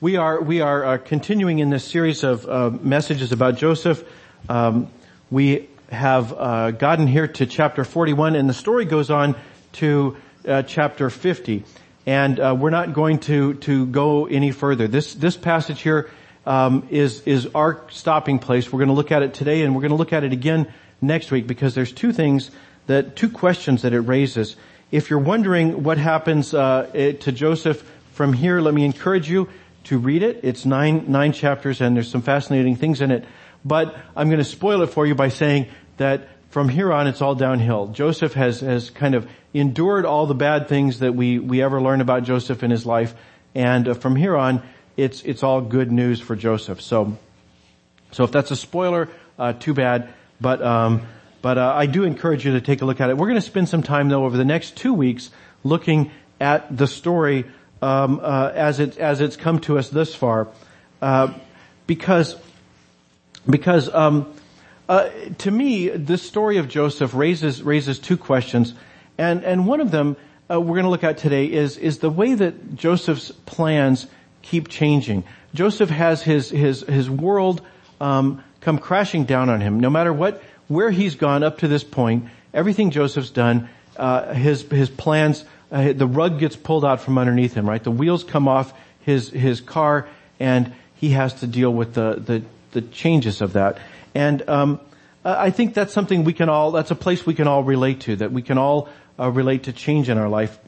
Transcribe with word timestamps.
We 0.00 0.14
are, 0.14 0.40
we 0.40 0.60
are 0.60 0.84
uh, 0.84 0.98
continuing 0.98 1.58
in 1.58 1.70
this 1.70 1.84
series 1.84 2.22
of 2.22 2.48
uh, 2.48 2.70
messages 2.70 3.32
about 3.32 3.56
Joseph. 3.56 4.04
Um, 4.48 4.92
we 5.28 5.68
have 5.90 6.32
uh, 6.32 6.70
gotten 6.70 7.08
here 7.08 7.26
to 7.26 7.46
chapter 7.46 7.84
41 7.84 8.36
and 8.36 8.48
the 8.48 8.54
story 8.54 8.84
goes 8.84 9.10
on 9.10 9.34
to 9.72 10.16
uh, 10.46 10.62
chapter 10.62 11.10
50. 11.10 11.64
And 12.06 12.38
uh, 12.38 12.54
we're 12.56 12.70
not 12.70 12.92
going 12.92 13.18
to, 13.20 13.54
to 13.54 13.86
go 13.86 14.26
any 14.26 14.52
further. 14.52 14.86
This, 14.86 15.14
this 15.14 15.36
passage 15.36 15.80
here 15.80 16.08
um, 16.46 16.86
is, 16.90 17.22
is 17.22 17.48
our 17.56 17.82
stopping 17.90 18.38
place. 18.38 18.72
We're 18.72 18.78
going 18.78 18.90
to 18.90 18.94
look 18.94 19.10
at 19.10 19.24
it 19.24 19.34
today 19.34 19.62
and 19.62 19.74
we're 19.74 19.82
going 19.82 19.90
to 19.90 19.96
look 19.96 20.12
at 20.12 20.22
it 20.22 20.32
again 20.32 20.72
next 21.00 21.32
week 21.32 21.48
because 21.48 21.74
there's 21.74 21.90
two 21.90 22.12
things 22.12 22.52
that, 22.86 23.16
two 23.16 23.30
questions 23.30 23.82
that 23.82 23.92
it 23.92 24.02
raises. 24.02 24.54
If 24.92 25.10
you're 25.10 25.18
wondering 25.18 25.82
what 25.82 25.98
happens 25.98 26.54
uh, 26.54 26.88
to 26.92 27.32
Joseph 27.32 27.82
from 28.12 28.32
here, 28.32 28.60
let 28.60 28.74
me 28.74 28.84
encourage 28.84 29.28
you 29.28 29.48
to 29.88 29.98
read 29.98 30.22
it. 30.22 30.40
It's 30.42 30.64
nine, 30.64 31.10
nine 31.10 31.32
chapters 31.32 31.80
and 31.80 31.96
there's 31.96 32.10
some 32.10 32.22
fascinating 32.22 32.76
things 32.76 33.00
in 33.00 33.10
it. 33.10 33.24
But 33.64 33.96
I'm 34.14 34.28
going 34.28 34.38
to 34.38 34.44
spoil 34.44 34.82
it 34.82 34.88
for 34.88 35.06
you 35.06 35.14
by 35.14 35.28
saying 35.28 35.66
that 35.96 36.28
from 36.50 36.68
here 36.68 36.92
on 36.92 37.06
it's 37.06 37.22
all 37.22 37.34
downhill. 37.34 37.88
Joseph 37.88 38.34
has, 38.34 38.60
has 38.60 38.90
kind 38.90 39.14
of 39.14 39.28
endured 39.54 40.04
all 40.04 40.26
the 40.26 40.34
bad 40.34 40.68
things 40.68 41.00
that 41.00 41.14
we, 41.14 41.38
we 41.38 41.62
ever 41.62 41.80
learn 41.80 42.00
about 42.00 42.24
Joseph 42.24 42.62
in 42.62 42.70
his 42.70 42.86
life. 42.86 43.14
And 43.54 43.88
uh, 43.88 43.94
from 43.94 44.14
here 44.14 44.36
on, 44.36 44.62
it's, 44.96 45.22
it's 45.22 45.42
all 45.42 45.60
good 45.60 45.90
news 45.90 46.20
for 46.20 46.36
Joseph. 46.36 46.80
So, 46.80 47.16
so 48.12 48.24
if 48.24 48.32
that's 48.32 48.50
a 48.50 48.56
spoiler, 48.56 49.08
uh, 49.38 49.54
too 49.54 49.74
bad. 49.74 50.12
But, 50.40 50.62
um, 50.62 51.02
but 51.40 51.56
uh, 51.56 51.72
I 51.74 51.86
do 51.86 52.04
encourage 52.04 52.44
you 52.44 52.52
to 52.52 52.60
take 52.60 52.82
a 52.82 52.84
look 52.84 53.00
at 53.00 53.10
it. 53.10 53.16
We're 53.16 53.28
going 53.28 53.40
to 53.40 53.46
spend 53.46 53.68
some 53.68 53.82
time 53.82 54.08
though 54.08 54.24
over 54.24 54.36
the 54.36 54.44
next 54.44 54.76
two 54.76 54.92
weeks 54.92 55.30
looking 55.64 56.10
at 56.40 56.76
the 56.76 56.86
story 56.86 57.46
um, 57.82 58.20
uh, 58.22 58.50
as 58.54 58.80
it 58.80 58.98
as 58.98 59.20
it's 59.20 59.36
come 59.36 59.60
to 59.60 59.78
us 59.78 59.88
this 59.88 60.14
far, 60.14 60.48
uh, 61.02 61.32
because 61.86 62.36
because 63.48 63.92
um, 63.94 64.32
uh, 64.88 65.08
to 65.38 65.50
me 65.50 65.88
this 65.88 66.22
story 66.22 66.58
of 66.58 66.68
Joseph 66.68 67.14
raises 67.14 67.62
raises 67.62 67.98
two 67.98 68.16
questions, 68.16 68.74
and 69.16 69.44
and 69.44 69.66
one 69.66 69.80
of 69.80 69.90
them 69.90 70.16
uh, 70.50 70.60
we're 70.60 70.74
going 70.74 70.84
to 70.84 70.90
look 70.90 71.04
at 71.04 71.18
today 71.18 71.46
is 71.46 71.76
is 71.76 71.98
the 71.98 72.10
way 72.10 72.34
that 72.34 72.74
Joseph's 72.74 73.30
plans 73.46 74.06
keep 74.42 74.68
changing. 74.68 75.24
Joseph 75.54 75.90
has 75.90 76.22
his 76.22 76.50
his 76.50 76.82
his 76.82 77.08
world 77.08 77.62
um, 78.00 78.42
come 78.60 78.78
crashing 78.78 79.24
down 79.24 79.48
on 79.50 79.60
him. 79.60 79.80
No 79.80 79.90
matter 79.90 80.12
what 80.12 80.42
where 80.68 80.90
he's 80.90 81.16
gone 81.16 81.42
up 81.42 81.58
to 81.58 81.68
this 81.68 81.82
point, 81.82 82.26
everything 82.52 82.90
Joseph's 82.90 83.30
done, 83.30 83.68
uh, 83.96 84.32
his, 84.34 84.62
his 84.62 84.90
plans, 84.90 85.44
uh, 85.70 85.92
the 85.92 86.06
rug 86.06 86.38
gets 86.38 86.56
pulled 86.56 86.84
out 86.84 87.00
from 87.00 87.18
underneath 87.18 87.54
him, 87.54 87.68
right? 87.68 87.82
The 87.82 87.90
wheels 87.90 88.24
come 88.24 88.48
off 88.48 88.72
his, 89.00 89.30
his 89.30 89.60
car 89.60 90.08
and 90.40 90.72
he 90.94 91.10
has 91.10 91.34
to 91.34 91.46
deal 91.46 91.72
with 91.72 91.94
the, 91.94 92.14
the, 92.14 92.42
the 92.72 92.82
changes 92.82 93.40
of 93.40 93.54
that. 93.54 93.78
And, 94.14 94.48
um, 94.48 94.80
I 95.24 95.50
think 95.50 95.74
that's 95.74 95.92
something 95.92 96.24
we 96.24 96.32
can 96.32 96.48
all, 96.48 96.70
that's 96.70 96.90
a 96.90 96.94
place 96.94 97.26
we 97.26 97.34
can 97.34 97.48
all 97.48 97.62
relate 97.62 98.00
to, 98.02 98.16
that 98.16 98.32
we 98.32 98.40
can 98.40 98.56
all 98.56 98.88
uh, 99.18 99.30
relate 99.30 99.64
to 99.64 99.72
change 99.72 100.08
in 100.08 100.16
our 100.16 100.28
life. 100.28 100.58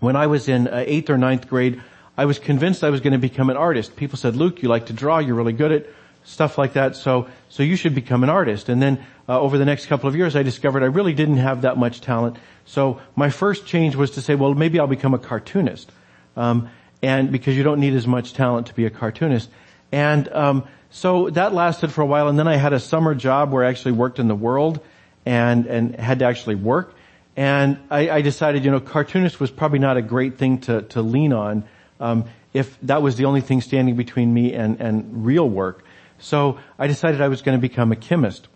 When 0.00 0.16
I 0.16 0.26
was 0.26 0.48
in 0.48 0.68
uh, 0.68 0.84
eighth 0.86 1.10
or 1.10 1.18
ninth 1.18 1.48
grade, 1.48 1.82
I 2.16 2.26
was 2.26 2.38
convinced 2.38 2.84
I 2.84 2.90
was 2.90 3.00
going 3.00 3.14
to 3.14 3.18
become 3.18 3.50
an 3.50 3.56
artist. 3.56 3.96
People 3.96 4.18
said, 4.18 4.36
Luke, 4.36 4.62
you 4.62 4.68
like 4.68 4.86
to 4.86 4.92
draw, 4.92 5.18
you're 5.18 5.34
really 5.34 5.52
good 5.54 5.72
at 5.72 5.86
stuff 6.24 6.58
like 6.58 6.72
that. 6.72 6.96
So, 6.96 7.28
so 7.48 7.62
you 7.62 7.76
should 7.76 7.94
become 7.94 8.22
an 8.22 8.30
artist. 8.30 8.68
And 8.68 8.82
then 8.82 9.04
uh, 9.28 9.40
over 9.40 9.56
the 9.56 9.64
next 9.64 9.86
couple 9.86 10.08
of 10.08 10.16
years, 10.16 10.34
I 10.34 10.42
discovered 10.42 10.82
I 10.82 10.86
really 10.86 11.14
didn't 11.14 11.36
have 11.36 11.62
that 11.62 11.78
much 11.78 12.00
talent. 12.00 12.36
So 12.66 13.00
my 13.14 13.30
first 13.30 13.66
change 13.66 13.94
was 13.94 14.12
to 14.12 14.22
say, 14.22 14.34
well, 14.34 14.54
maybe 14.54 14.80
I'll 14.80 14.86
become 14.86 15.14
a 15.14 15.18
cartoonist. 15.18 15.92
Um, 16.36 16.70
and 17.02 17.30
because 17.30 17.56
you 17.56 17.62
don't 17.62 17.80
need 17.80 17.94
as 17.94 18.06
much 18.06 18.32
talent 18.32 18.68
to 18.68 18.74
be 18.74 18.86
a 18.86 18.90
cartoonist. 18.90 19.50
And 19.92 20.28
um, 20.32 20.64
so 20.90 21.28
that 21.30 21.52
lasted 21.52 21.92
for 21.92 22.00
a 22.02 22.06
while, 22.06 22.28
and 22.28 22.38
then 22.38 22.48
I 22.48 22.56
had 22.56 22.72
a 22.72 22.80
summer 22.80 23.14
job 23.14 23.52
where 23.52 23.64
I 23.64 23.68
actually 23.68 23.92
worked 23.92 24.18
in 24.18 24.28
the 24.28 24.34
world 24.34 24.80
and 25.26 25.66
and 25.66 25.96
had 25.96 26.20
to 26.20 26.24
actually 26.24 26.54
work. 26.54 26.94
And 27.36 27.78
I, 27.90 28.10
I 28.10 28.22
decided, 28.22 28.64
you 28.64 28.70
know, 28.70 28.80
cartoonist 28.80 29.40
was 29.40 29.50
probably 29.50 29.80
not 29.80 29.96
a 29.96 30.02
great 30.02 30.38
thing 30.38 30.60
to 30.62 30.82
to 30.82 31.02
lean 31.02 31.32
on 31.32 31.64
um, 32.00 32.24
if 32.52 32.78
that 32.82 33.02
was 33.02 33.16
the 33.16 33.24
only 33.24 33.40
thing 33.40 33.60
standing 33.60 33.96
between 33.96 34.32
me 34.32 34.54
and 34.54 34.80
and 34.80 35.26
real 35.26 35.48
work. 35.48 35.84
So 36.24 36.58
I 36.78 36.86
decided 36.86 37.20
I 37.20 37.28
was 37.28 37.42
going 37.42 37.56
to 37.56 37.60
become 37.60 37.92
a 37.92 37.96
chemist. 37.96 38.48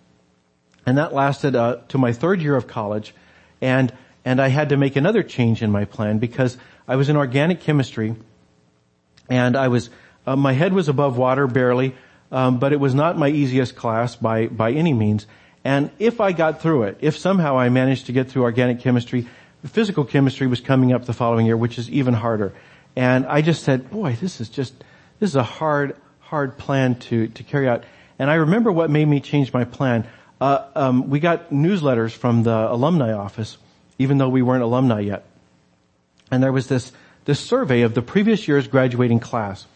And 0.87 0.97
that 0.97 1.13
lasted 1.13 1.55
uh, 1.55 1.81
to 1.89 1.99
my 1.99 2.15
third 2.15 2.41
year 2.41 2.57
of 2.57 2.67
college. 2.67 3.15
And, 3.61 3.93
and 4.25 4.41
I 4.41 4.49
had 4.49 4.71
to 4.71 4.79
make 4.79 4.97
another 4.97 5.23
change 5.23 5.63
in 5.63 5.71
my 5.71 5.85
plan 5.85 6.19
because 6.19 6.57
I 6.87 6.97
was 6.97 7.11
in 7.11 7.17
organic 7.17 7.61
chemistry 7.61 8.17
and 9.29 9.55
I 9.55 9.69
was, 9.69 9.91
uh, 10.27 10.35
my 10.35 10.55
head 10.55 10.73
was 10.73 10.89
above 10.89 11.19
water 11.19 11.47
barely, 11.47 11.95
um, 12.33 12.59
but 12.59 12.73
it 12.73 12.81
was 12.81 12.95
not 12.95 13.19
my 13.19 13.29
easiest 13.29 13.77
class 13.77 14.17
by, 14.17 14.47
by 14.47 14.73
any 14.73 14.95
means. 14.95 15.27
And 15.63 15.91
if 15.99 16.23
I 16.23 16.33
got 16.33 16.63
through 16.63 16.85
it, 16.85 16.97
if 17.03 17.19
somehow 17.19 17.59
I 17.59 17.69
managed 17.69 18.07
to 18.07 18.13
get 18.13 18.31
through 18.31 18.45
organic 18.45 18.81
chemistry, 18.81 19.29
physical 19.67 20.05
chemistry 20.05 20.47
was 20.47 20.63
coming 20.63 20.95
up 20.95 21.05
the 21.05 21.13
following 21.13 21.45
year, 21.45 21.57
which 21.57 21.77
is 21.77 21.91
even 21.91 22.15
harder. 22.15 22.55
And 22.97 23.27
I 23.27 23.43
just 23.43 23.63
said, 23.63 23.91
boy, 23.91 24.17
this 24.19 24.41
is 24.41 24.49
just, 24.49 24.73
this 25.21 25.29
is 25.29 25.37
a 25.37 25.43
hard, 25.43 25.95
hard 26.29 26.59
plan 26.59 26.95
to, 26.95 27.27
to 27.29 27.43
carry 27.43 27.67
out. 27.67 27.85
And 28.19 28.31
I 28.31 28.35
remember 28.35 28.71
what 28.71 28.91
made 28.91 29.09
me 29.09 29.19
change 29.19 29.51
my 29.51 29.65
plan. 29.65 30.07
Uh, 30.39 30.67
um, 30.75 31.09
we 31.09 31.21
got 31.21 31.49
newsletters 31.49 32.13
from 32.13 32.43
the 32.43 32.71
alumni 32.71 33.15
office, 33.15 33.57
even 33.99 34.19
though 34.19 34.29
we 34.29 34.43
weren't 34.43 34.63
alumni 34.63 35.01
yet. 35.01 35.25
And 36.31 36.43
there 36.43 36.53
was 36.53 36.67
this, 36.67 36.93
this 37.25 37.41
survey 37.41 37.81
of 37.81 37.95
the 37.95 38.03
previous 38.03 38.47
year's 38.47 38.69
graduating 38.69 39.21
class. 39.21 39.67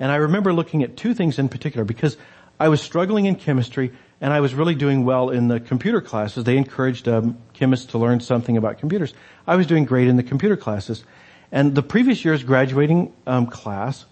And 0.00 0.10
I 0.10 0.16
remember 0.16 0.52
looking 0.52 0.82
at 0.82 0.96
two 0.96 1.14
things 1.14 1.38
in 1.38 1.48
particular 1.48 1.84
because 1.84 2.16
I 2.58 2.70
was 2.70 2.82
struggling 2.82 3.26
in 3.26 3.36
chemistry 3.36 3.92
and 4.20 4.32
I 4.32 4.40
was 4.40 4.52
really 4.52 4.74
doing 4.74 5.04
well 5.04 5.30
in 5.30 5.46
the 5.46 5.60
computer 5.60 6.00
classes. 6.00 6.42
They 6.42 6.56
encouraged 6.56 7.06
um, 7.06 7.38
chemists 7.52 7.86
to 7.92 7.98
learn 7.98 8.18
something 8.18 8.56
about 8.56 8.78
computers. 8.78 9.14
I 9.46 9.54
was 9.54 9.68
doing 9.68 9.84
great 9.84 10.08
in 10.08 10.16
the 10.16 10.24
computer 10.24 10.56
classes. 10.56 11.04
And 11.52 11.76
the 11.76 11.84
previous 11.84 12.24
year's 12.24 12.42
graduating 12.42 13.12
um, 13.28 13.46
class 13.46 14.06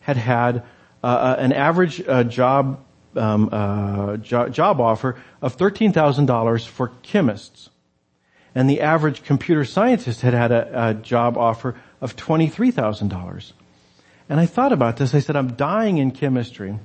had 0.00 0.18
had 0.18 0.62
uh, 1.02 1.06
uh, 1.06 1.36
an 1.38 1.52
average 1.52 2.02
uh, 2.06 2.24
job 2.24 2.78
um, 3.16 3.48
uh, 3.52 4.16
jo- 4.16 4.48
job 4.48 4.80
offer 4.80 5.16
of 5.40 5.54
thirteen 5.54 5.92
thousand 5.92 6.26
dollars 6.26 6.64
for 6.64 6.92
chemists, 7.02 7.70
and 8.54 8.70
the 8.70 8.80
average 8.80 9.22
computer 9.24 9.64
scientist 9.64 10.20
had 10.22 10.34
had 10.34 10.52
a, 10.52 10.88
a 10.88 10.94
job 10.94 11.36
offer 11.36 11.74
of 12.00 12.16
twenty 12.16 12.48
three 12.48 12.70
thousand 12.70 13.08
dollars. 13.08 13.52
And 14.28 14.40
I 14.40 14.46
thought 14.46 14.72
about 14.72 14.96
this. 14.96 15.14
I 15.14 15.20
said, 15.20 15.36
I'm 15.36 15.54
dying 15.54 15.98
in 15.98 16.10
chemistry, 16.12 16.78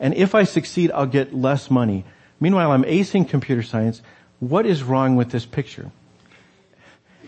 and 0.00 0.14
if 0.14 0.34
I 0.34 0.44
succeed, 0.44 0.90
I'll 0.92 1.06
get 1.06 1.34
less 1.34 1.70
money. 1.70 2.04
Meanwhile, 2.40 2.72
I'm 2.72 2.84
acing 2.84 3.28
computer 3.28 3.62
science. 3.62 4.02
What 4.40 4.64
is 4.64 4.82
wrong 4.82 5.16
with 5.16 5.30
this 5.30 5.44
picture? 5.44 5.92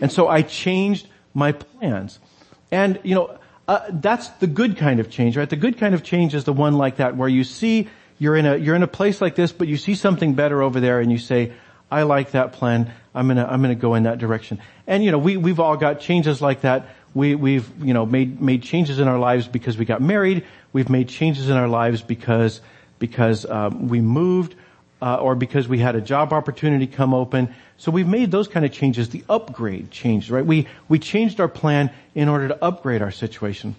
And 0.01 0.11
so 0.11 0.27
I 0.27 0.41
changed 0.41 1.07
my 1.35 1.51
plans. 1.51 2.19
And, 2.71 2.99
you 3.03 3.13
know, 3.13 3.37
uh, 3.67 3.79
that's 3.89 4.27
the 4.29 4.47
good 4.47 4.77
kind 4.77 4.99
of 4.99 5.09
change, 5.09 5.37
right? 5.37 5.49
The 5.49 5.55
good 5.55 5.77
kind 5.77 5.95
of 5.95 6.03
change 6.03 6.35
is 6.35 6.43
the 6.43 6.53
one 6.53 6.73
like 6.73 6.97
that 6.97 7.15
where 7.15 7.29
you 7.29 7.43
see 7.43 7.89
you're 8.19 8.35
in 8.35 8.45
a 8.45 8.57
you're 8.57 8.75
in 8.75 8.83
a 8.83 8.87
place 8.87 9.21
like 9.21 9.35
this, 9.35 9.51
but 9.51 9.67
you 9.67 9.77
see 9.77 9.95
something 9.95 10.33
better 10.33 10.61
over 10.61 10.79
there, 10.79 10.99
and 10.99 11.11
you 11.11 11.17
say, 11.17 11.53
"I 11.89 12.03
like 12.03 12.31
that 12.31 12.53
plan. 12.53 12.91
I'm 13.15 13.27
gonna 13.27 13.45
I'm 13.45 13.61
gonna 13.61 13.75
go 13.75 13.95
in 13.95 14.03
that 14.03 14.17
direction." 14.17 14.59
And 14.85 15.03
you 15.03 15.11
know, 15.11 15.17
we 15.17 15.37
we've 15.37 15.59
all 15.59 15.77
got 15.77 15.99
changes 15.99 16.41
like 16.41 16.61
that. 16.61 16.87
We 17.13 17.35
we've 17.35 17.69
you 17.83 17.93
know 17.93 18.05
made 18.05 18.41
made 18.41 18.63
changes 18.63 18.99
in 18.99 19.07
our 19.07 19.19
lives 19.19 19.47
because 19.47 19.77
we 19.77 19.85
got 19.85 20.01
married. 20.01 20.45
We've 20.73 20.89
made 20.89 21.09
changes 21.09 21.49
in 21.49 21.55
our 21.55 21.67
lives 21.67 22.01
because 22.01 22.61
because 22.99 23.45
um, 23.45 23.87
we 23.87 24.01
moved 24.01 24.55
uh, 25.03 25.17
or 25.17 25.35
because 25.35 25.67
we 25.67 25.79
had 25.79 25.95
a 25.97 26.01
job 26.01 26.31
opportunity 26.31 26.87
come 26.87 27.13
open. 27.13 27.53
So 27.75 27.91
we've 27.91 28.07
made 28.07 28.31
those 28.31 28.47
kind 28.47 28.65
of 28.65 28.71
changes, 28.71 29.09
the 29.09 29.25
upgrade 29.27 29.91
changes, 29.91 30.31
right? 30.31 30.45
We, 30.45 30.69
we 30.87 30.97
changed 30.97 31.41
our 31.41 31.49
plan 31.49 31.91
in 32.15 32.29
order 32.29 32.47
to 32.47 32.63
upgrade 32.63 33.01
our 33.01 33.11
situation. 33.11 33.75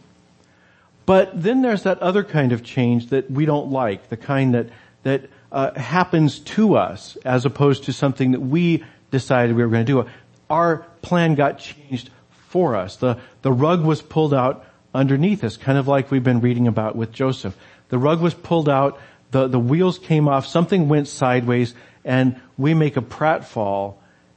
But 1.07 1.43
then 1.43 1.63
there's 1.63 1.85
that 1.85 2.01
other 2.01 2.25
kind 2.25 2.53
of 2.53 2.63
change 2.63 3.09
that 3.09 3.31
we 3.31 3.47
don't 3.47 3.71
like, 3.71 4.11
the 4.11 4.19
kind 4.19 4.53
that, 4.53 4.69
that 5.05 5.31
uh, 5.51 5.73
happens 5.81 6.41
to 6.41 6.77
us 6.77 7.17
as 7.25 7.47
opposed 7.47 7.85
to 7.85 7.95
something 7.95 8.33
that 8.33 8.41
we 8.41 8.85
decided 9.11 9.57
we 9.57 9.63
were 9.63 9.71
going 9.71 9.87
to 9.87 9.93
do. 10.05 10.11
Our 10.51 10.85
plan 11.01 11.37
got 11.37 11.59
changed 11.59 12.11
for 12.49 12.77
us. 12.77 12.97
The, 12.97 13.19
the 13.41 13.53
rug 13.53 13.83
was 13.83 14.03
pulled 14.03 14.35
out 14.35 14.67
underneath 14.95 15.43
us, 15.43 15.57
kind 15.57 15.79
of 15.79 15.89
like 15.89 16.11
we've 16.11 16.23
been 16.23 16.43
reading 16.43 16.69
about 16.69 16.97
with 16.97 17.13
Joseph. 17.13 17.57
The 17.89 17.99
rug 17.99 18.21
was 18.21 18.35
pulled 18.35 18.69
out 18.69 19.01
the, 19.35 19.49
the 19.49 19.59
wheels 19.59 19.99
came 19.99 20.29
off, 20.29 20.47
something 20.47 20.89
went 20.89 21.09
sideways, 21.09 21.75
and 22.05 22.41
we 22.57 22.73
make 22.73 22.97
a 22.97 23.03
pratfall, 23.03 23.97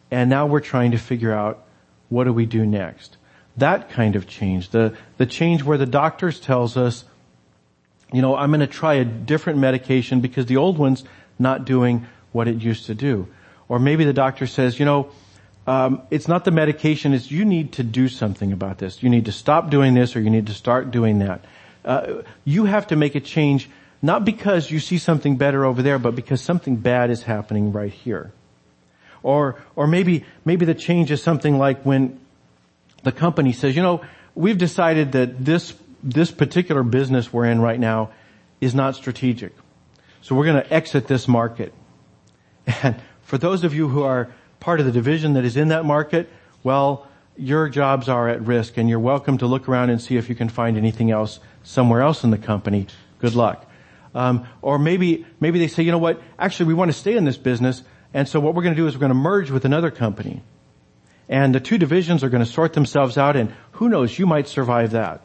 and 0.09 0.27
now 0.27 0.47
we're 0.47 0.59
trying 0.59 0.91
to 0.91 0.97
figure 0.97 1.31
out 1.31 1.63
what 2.09 2.23
do 2.23 2.33
we 2.33 2.47
do 2.47 2.65
next. 2.65 3.15
That 3.57 3.91
kind 3.91 4.15
of 4.15 4.25
change, 4.27 4.69
the, 4.69 4.95
the 5.17 5.27
change 5.27 5.61
where 5.61 5.77
the 5.77 5.85
doctors 5.85 6.39
tells 6.39 6.77
us, 6.77 7.05
you 8.11 8.23
know, 8.23 8.35
I'm 8.35 8.49
going 8.49 8.61
to 8.61 8.67
try 8.67 8.95
a 8.95 9.05
different 9.05 9.59
medication 9.59 10.19
because 10.19 10.47
the 10.47 10.57
old 10.57 10.79
one's 10.79 11.03
not 11.37 11.65
doing 11.65 12.07
what 12.31 12.47
it 12.47 12.55
used 12.55 12.87
to 12.87 12.95
do. 12.95 13.27
Or 13.69 13.77
maybe 13.77 14.03
the 14.03 14.13
doctor 14.13 14.47
says, 14.47 14.79
you 14.79 14.85
know, 14.85 15.11
um, 15.67 16.01
it's 16.09 16.27
not 16.27 16.43
the 16.43 16.51
medication, 16.51 17.13
it's 17.13 17.29
you 17.29 17.45
need 17.45 17.73
to 17.73 17.83
do 17.83 18.07
something 18.07 18.51
about 18.51 18.79
this. 18.79 19.03
You 19.03 19.09
need 19.09 19.25
to 19.25 19.31
stop 19.31 19.69
doing 19.69 19.93
this 19.93 20.15
or 20.15 20.21
you 20.21 20.31
need 20.31 20.47
to 20.47 20.53
start 20.55 20.89
doing 20.89 21.19
that. 21.19 21.45
Uh, 21.85 22.23
you 22.45 22.65
have 22.65 22.87
to 22.87 22.95
make 22.95 23.13
a 23.13 23.19
change 23.19 23.69
not 24.07 24.23
because 24.23 24.71
you 24.71 24.79
see 24.79 24.97
something 24.97 25.35
better 25.35 25.65
over 25.65 25.83
there, 25.83 25.99
but 25.99 26.15
because 26.15 26.39
something 26.39 26.77
bad 26.77 27.09
is 27.09 27.23
happening 27.23 27.73
right 27.73 27.91
here. 27.91 28.31
Or, 29.21 29.61
or 29.75 29.85
maybe, 29.85 30.23
maybe 30.45 30.63
the 30.63 30.73
change 30.73 31.11
is 31.11 31.21
something 31.21 31.57
like 31.57 31.83
when 31.83 32.17
the 33.03 33.11
company 33.11 33.51
says, 33.51 33.75
you 33.75 33.81
know, 33.81 33.99
we've 34.33 34.57
decided 34.57 35.11
that 35.11 35.43
this, 35.43 35.73
this 36.01 36.31
particular 36.31 36.83
business 36.83 37.33
we're 37.33 37.47
in 37.47 37.59
right 37.59 37.77
now 37.77 38.11
is 38.61 38.73
not 38.73 38.95
strategic. 38.95 39.51
So 40.21 40.35
we're 40.35 40.45
going 40.45 40.63
to 40.63 40.73
exit 40.73 41.07
this 41.07 41.27
market. 41.27 41.73
And 42.83 42.95
for 43.23 43.37
those 43.37 43.65
of 43.65 43.73
you 43.73 43.89
who 43.89 44.03
are 44.03 44.29
part 44.61 44.79
of 44.79 44.85
the 44.85 44.91
division 44.93 45.33
that 45.33 45.43
is 45.43 45.57
in 45.57 45.67
that 45.67 45.83
market, 45.83 46.29
well, 46.63 47.07
your 47.35 47.67
jobs 47.67 48.07
are 48.07 48.29
at 48.29 48.41
risk 48.41 48.77
and 48.77 48.89
you're 48.89 49.01
welcome 49.01 49.37
to 49.39 49.47
look 49.47 49.67
around 49.67 49.89
and 49.89 50.01
see 50.01 50.15
if 50.15 50.29
you 50.29 50.35
can 50.35 50.47
find 50.47 50.77
anything 50.77 51.11
else 51.11 51.41
somewhere 51.63 52.01
else 52.01 52.23
in 52.23 52.31
the 52.31 52.37
company. 52.37 52.87
Good 53.19 53.35
luck. 53.35 53.66
Um, 54.17 54.47
or 54.63 54.79
maybe, 54.79 55.27
maybe 55.39 55.59
they 55.59 55.67
say, 55.67 55.83
you 55.83 55.91
know 55.91 55.99
what, 55.99 56.19
actually 56.39 56.65
we 56.65 56.73
want 56.73 56.89
to 56.89 56.97
stay 56.97 57.15
in 57.15 57.23
this 57.23 57.37
business 57.37 57.83
and 58.13 58.27
so 58.27 58.39
what 58.39 58.55
we're 58.55 58.63
going 58.63 58.75
to 58.75 58.81
do 58.81 58.87
is 58.87 58.95
we're 58.95 59.01
going 59.01 59.09
to 59.11 59.15
merge 59.15 59.51
with 59.51 59.63
another 59.65 59.91
company. 59.91 60.41
And 61.29 61.53
the 61.53 61.59
two 61.59 61.77
divisions 61.77 62.23
are 62.23 62.29
going 62.29 62.43
to 62.43 62.49
sort 62.49 62.73
themselves 62.73 63.17
out 63.17 63.35
and 63.35 63.53
who 63.73 63.89
knows, 63.89 64.17
you 64.17 64.25
might 64.25 64.47
survive 64.47 64.91
that. 64.91 65.21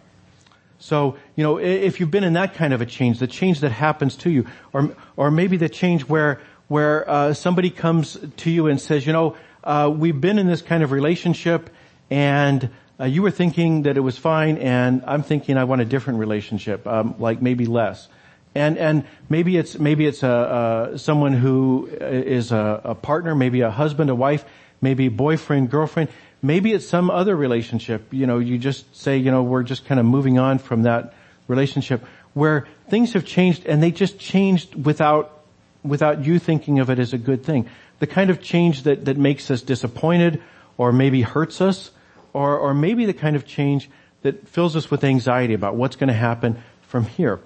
So, 0.79 1.17
you 1.37 1.45
know, 1.45 1.59
if 1.59 2.01
you've 2.01 2.11
been 2.11 2.25
in 2.25 2.33
that 2.33 2.55
kind 2.55 2.75
of 2.75 2.83
a 2.83 2.87
change, 2.87 3.19
the 3.19 3.29
change 3.29 3.61
that 3.61 3.71
happens 3.71 4.17
to 4.17 4.31
you, 4.31 4.47
or, 4.73 4.95
or 5.17 5.31
maybe 5.31 5.57
the 5.57 5.69
change 5.69 6.03
where, 6.03 6.41
where, 6.67 7.09
uh, 7.09 7.35
somebody 7.35 7.71
comes 7.71 8.19
to 8.39 8.51
you 8.51 8.67
and 8.67 8.81
says, 8.81 9.07
you 9.07 9.13
know, 9.13 9.37
uh, 9.63 9.91
we've 9.95 10.21
been 10.21 10.39
in 10.39 10.49
this 10.49 10.61
kind 10.61 10.83
of 10.83 10.91
relationship 10.91 11.71
and 12.11 12.69
uh, 13.01 13.05
you 13.05 13.23
were 13.23 13.31
thinking 13.31 13.83
that 13.83 13.97
it 13.97 14.01
was 14.01 14.19
fine 14.19 14.59
and 14.59 15.05
I'm 15.07 15.23
thinking 15.23 15.57
I 15.57 15.65
want 15.65 15.81
a 15.81 15.87
different 15.87 16.19
relationship, 16.19 16.87
um, 16.87 17.15
like 17.19 17.41
maybe 17.41 17.65
less. 17.65 18.09
And, 18.55 18.77
and 18.77 19.05
maybe 19.29 19.57
it's, 19.57 19.79
maybe 19.79 20.07
it's 20.07 20.23
a, 20.23 20.91
a 20.93 20.99
someone 20.99 21.33
who 21.33 21.87
is 21.87 22.53
a, 22.53 22.81
a 22.85 22.95
partner, 22.95 23.35
maybe 23.35 23.63
a 23.63 23.71
husband, 23.71 24.11
a 24.11 24.15
wife, 24.15 24.45
maybe 24.81 25.09
boyfriend, 25.09 25.71
girlfriend. 25.71 26.11
Maybe 26.43 26.73
it's 26.73 26.87
some 26.87 27.11
other 27.11 27.35
relationship. 27.35 28.13
You 28.13 28.27
know, 28.27 28.39
you 28.39 28.59
just 28.59 28.95
say, 28.95 29.17
you 29.17 29.31
know, 29.31 29.43
we're 29.43 29.63
just 29.63 29.87
kind 29.87 29.99
of 29.99 30.07
moving 30.07 30.39
on 30.39 30.59
from 30.59 30.83
that 30.83 31.15
relationship 31.49 32.05
where 32.35 32.67
things 32.89 33.13
have 33.15 33.25
changed 33.25 33.67
and 33.67 33.83
they 33.83 33.91
just 33.91 34.19
changed 34.19 34.75
without, 34.75 35.41
without 35.83 36.25
you 36.25 36.39
thinking 36.39 36.79
of 36.79 36.91
it 36.91 36.99
as 36.99 37.13
a 37.13 37.19
good 37.19 37.45
thing. 37.45 37.69
The 38.01 38.07
kind 38.07 38.31
of 38.31 38.43
change 38.43 38.83
that, 38.83 39.05
that 39.07 39.17
makes 39.17 39.51
us 39.51 39.63
disappointed 39.63 40.43
or 40.77 40.93
maybe 40.93 41.23
hurts 41.23 41.61
us 41.61 41.91
or, 42.33 42.59
or 42.59 42.75
maybe 42.75 43.07
the 43.07 43.15
kind 43.15 43.37
of 43.37 43.47
change 43.47 43.89
that 44.23 44.49
fills 44.49 44.77
us 44.77 44.91
with 44.91 45.05
anxiety 45.05 45.55
about 45.55 45.77
what's 45.77 45.97
going 45.97 46.09
to 46.09 46.15
happen 46.15 46.63
from 46.83 47.05
here. 47.05 47.41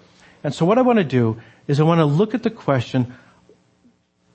And 0.46 0.54
so 0.54 0.64
what 0.64 0.78
I 0.78 0.82
want 0.82 1.00
to 1.00 1.04
do 1.04 1.40
is 1.66 1.80
I 1.80 1.82
want 1.82 1.98
to 1.98 2.04
look 2.04 2.32
at 2.32 2.44
the 2.44 2.50
question, 2.50 3.12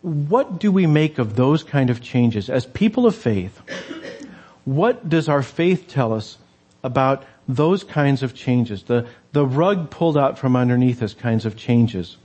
what 0.02 0.60
do 0.60 0.70
we 0.70 0.86
make 0.86 1.20
of 1.20 1.38
those 1.38 1.64
kind 1.64 1.90
of 1.90 2.02
changes? 2.02 2.50
As 2.50 2.66
people 2.66 3.06
of 3.06 3.16
faith, 3.16 3.62
what 4.66 5.08
does 5.08 5.30
our 5.30 5.42
faith 5.42 5.88
tell 5.88 6.12
us 6.12 6.38
about 6.84 7.24
those 7.48 7.86
kinds 7.86 8.24
of 8.24 8.36
changes? 8.36 8.84
The, 8.84 9.08
the 9.32 9.46
rug 9.46 9.90
pulled 9.90 10.18
out 10.18 10.38
from 10.38 10.58
underneath 10.58 11.02
us 11.02 11.14
kinds 11.14 11.46
of 11.46 11.56
changes. 11.56 12.18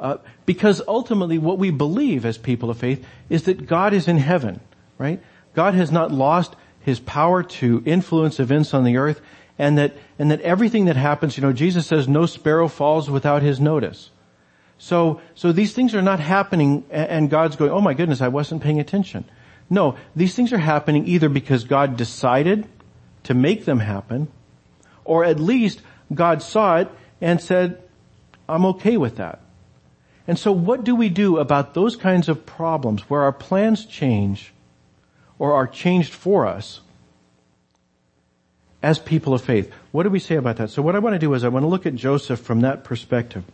Uh, 0.00 0.16
because 0.44 0.82
ultimately 0.88 1.38
what 1.38 1.58
we 1.58 1.70
believe 1.70 2.26
as 2.26 2.36
people 2.36 2.68
of 2.68 2.78
faith 2.78 3.06
is 3.28 3.44
that 3.44 3.68
God 3.68 3.94
is 3.94 4.08
in 4.08 4.16
heaven, 4.16 4.58
right? 4.98 5.22
God 5.54 5.74
has 5.74 5.92
not 5.92 6.10
lost 6.10 6.56
his 6.80 6.98
power 6.98 7.44
to 7.44 7.80
influence 7.86 8.40
events 8.40 8.74
on 8.74 8.82
the 8.82 8.96
earth 8.96 9.20
and 9.60 9.76
that, 9.76 9.94
and 10.18 10.30
that 10.30 10.40
everything 10.40 10.86
that 10.86 10.96
happens, 10.96 11.36
you 11.36 11.42
know, 11.42 11.52
Jesus 11.52 11.86
says 11.86 12.08
no 12.08 12.24
sparrow 12.24 12.66
falls 12.66 13.10
without 13.10 13.42
his 13.42 13.60
notice. 13.60 14.08
So, 14.78 15.20
so 15.34 15.52
these 15.52 15.74
things 15.74 15.94
are 15.94 16.00
not 16.00 16.18
happening 16.18 16.86
and 16.90 17.28
God's 17.28 17.56
going, 17.56 17.70
oh 17.70 17.82
my 17.82 17.92
goodness, 17.92 18.22
I 18.22 18.28
wasn't 18.28 18.62
paying 18.62 18.80
attention. 18.80 19.26
No, 19.68 19.98
these 20.16 20.34
things 20.34 20.54
are 20.54 20.58
happening 20.58 21.06
either 21.06 21.28
because 21.28 21.64
God 21.64 21.98
decided 21.98 22.66
to 23.24 23.34
make 23.34 23.66
them 23.66 23.80
happen, 23.80 24.28
or 25.04 25.26
at 25.26 25.38
least 25.38 25.82
God 26.12 26.40
saw 26.40 26.78
it 26.78 26.88
and 27.20 27.38
said, 27.38 27.82
I'm 28.48 28.64
okay 28.64 28.96
with 28.96 29.16
that. 29.16 29.40
And 30.26 30.38
so 30.38 30.52
what 30.52 30.84
do 30.84 30.96
we 30.96 31.10
do 31.10 31.36
about 31.36 31.74
those 31.74 31.96
kinds 31.96 32.30
of 32.30 32.46
problems 32.46 33.10
where 33.10 33.20
our 33.20 33.32
plans 33.32 33.84
change 33.84 34.54
or 35.38 35.52
are 35.52 35.66
changed 35.66 36.14
for 36.14 36.46
us 36.46 36.80
as 38.82 38.98
people 38.98 39.34
of 39.34 39.42
faith? 39.42 39.72
What 39.92 40.04
do 40.04 40.10
we 40.10 40.18
say 40.18 40.36
about 40.36 40.56
that? 40.56 40.70
So 40.70 40.82
what 40.82 40.96
I 40.96 40.98
want 40.98 41.14
to 41.14 41.18
do 41.18 41.34
is 41.34 41.44
I 41.44 41.48
want 41.48 41.64
to 41.64 41.68
look 41.68 41.86
at 41.86 41.94
Joseph 41.94 42.40
from 42.40 42.62
that 42.62 42.84
perspective. 42.84 43.44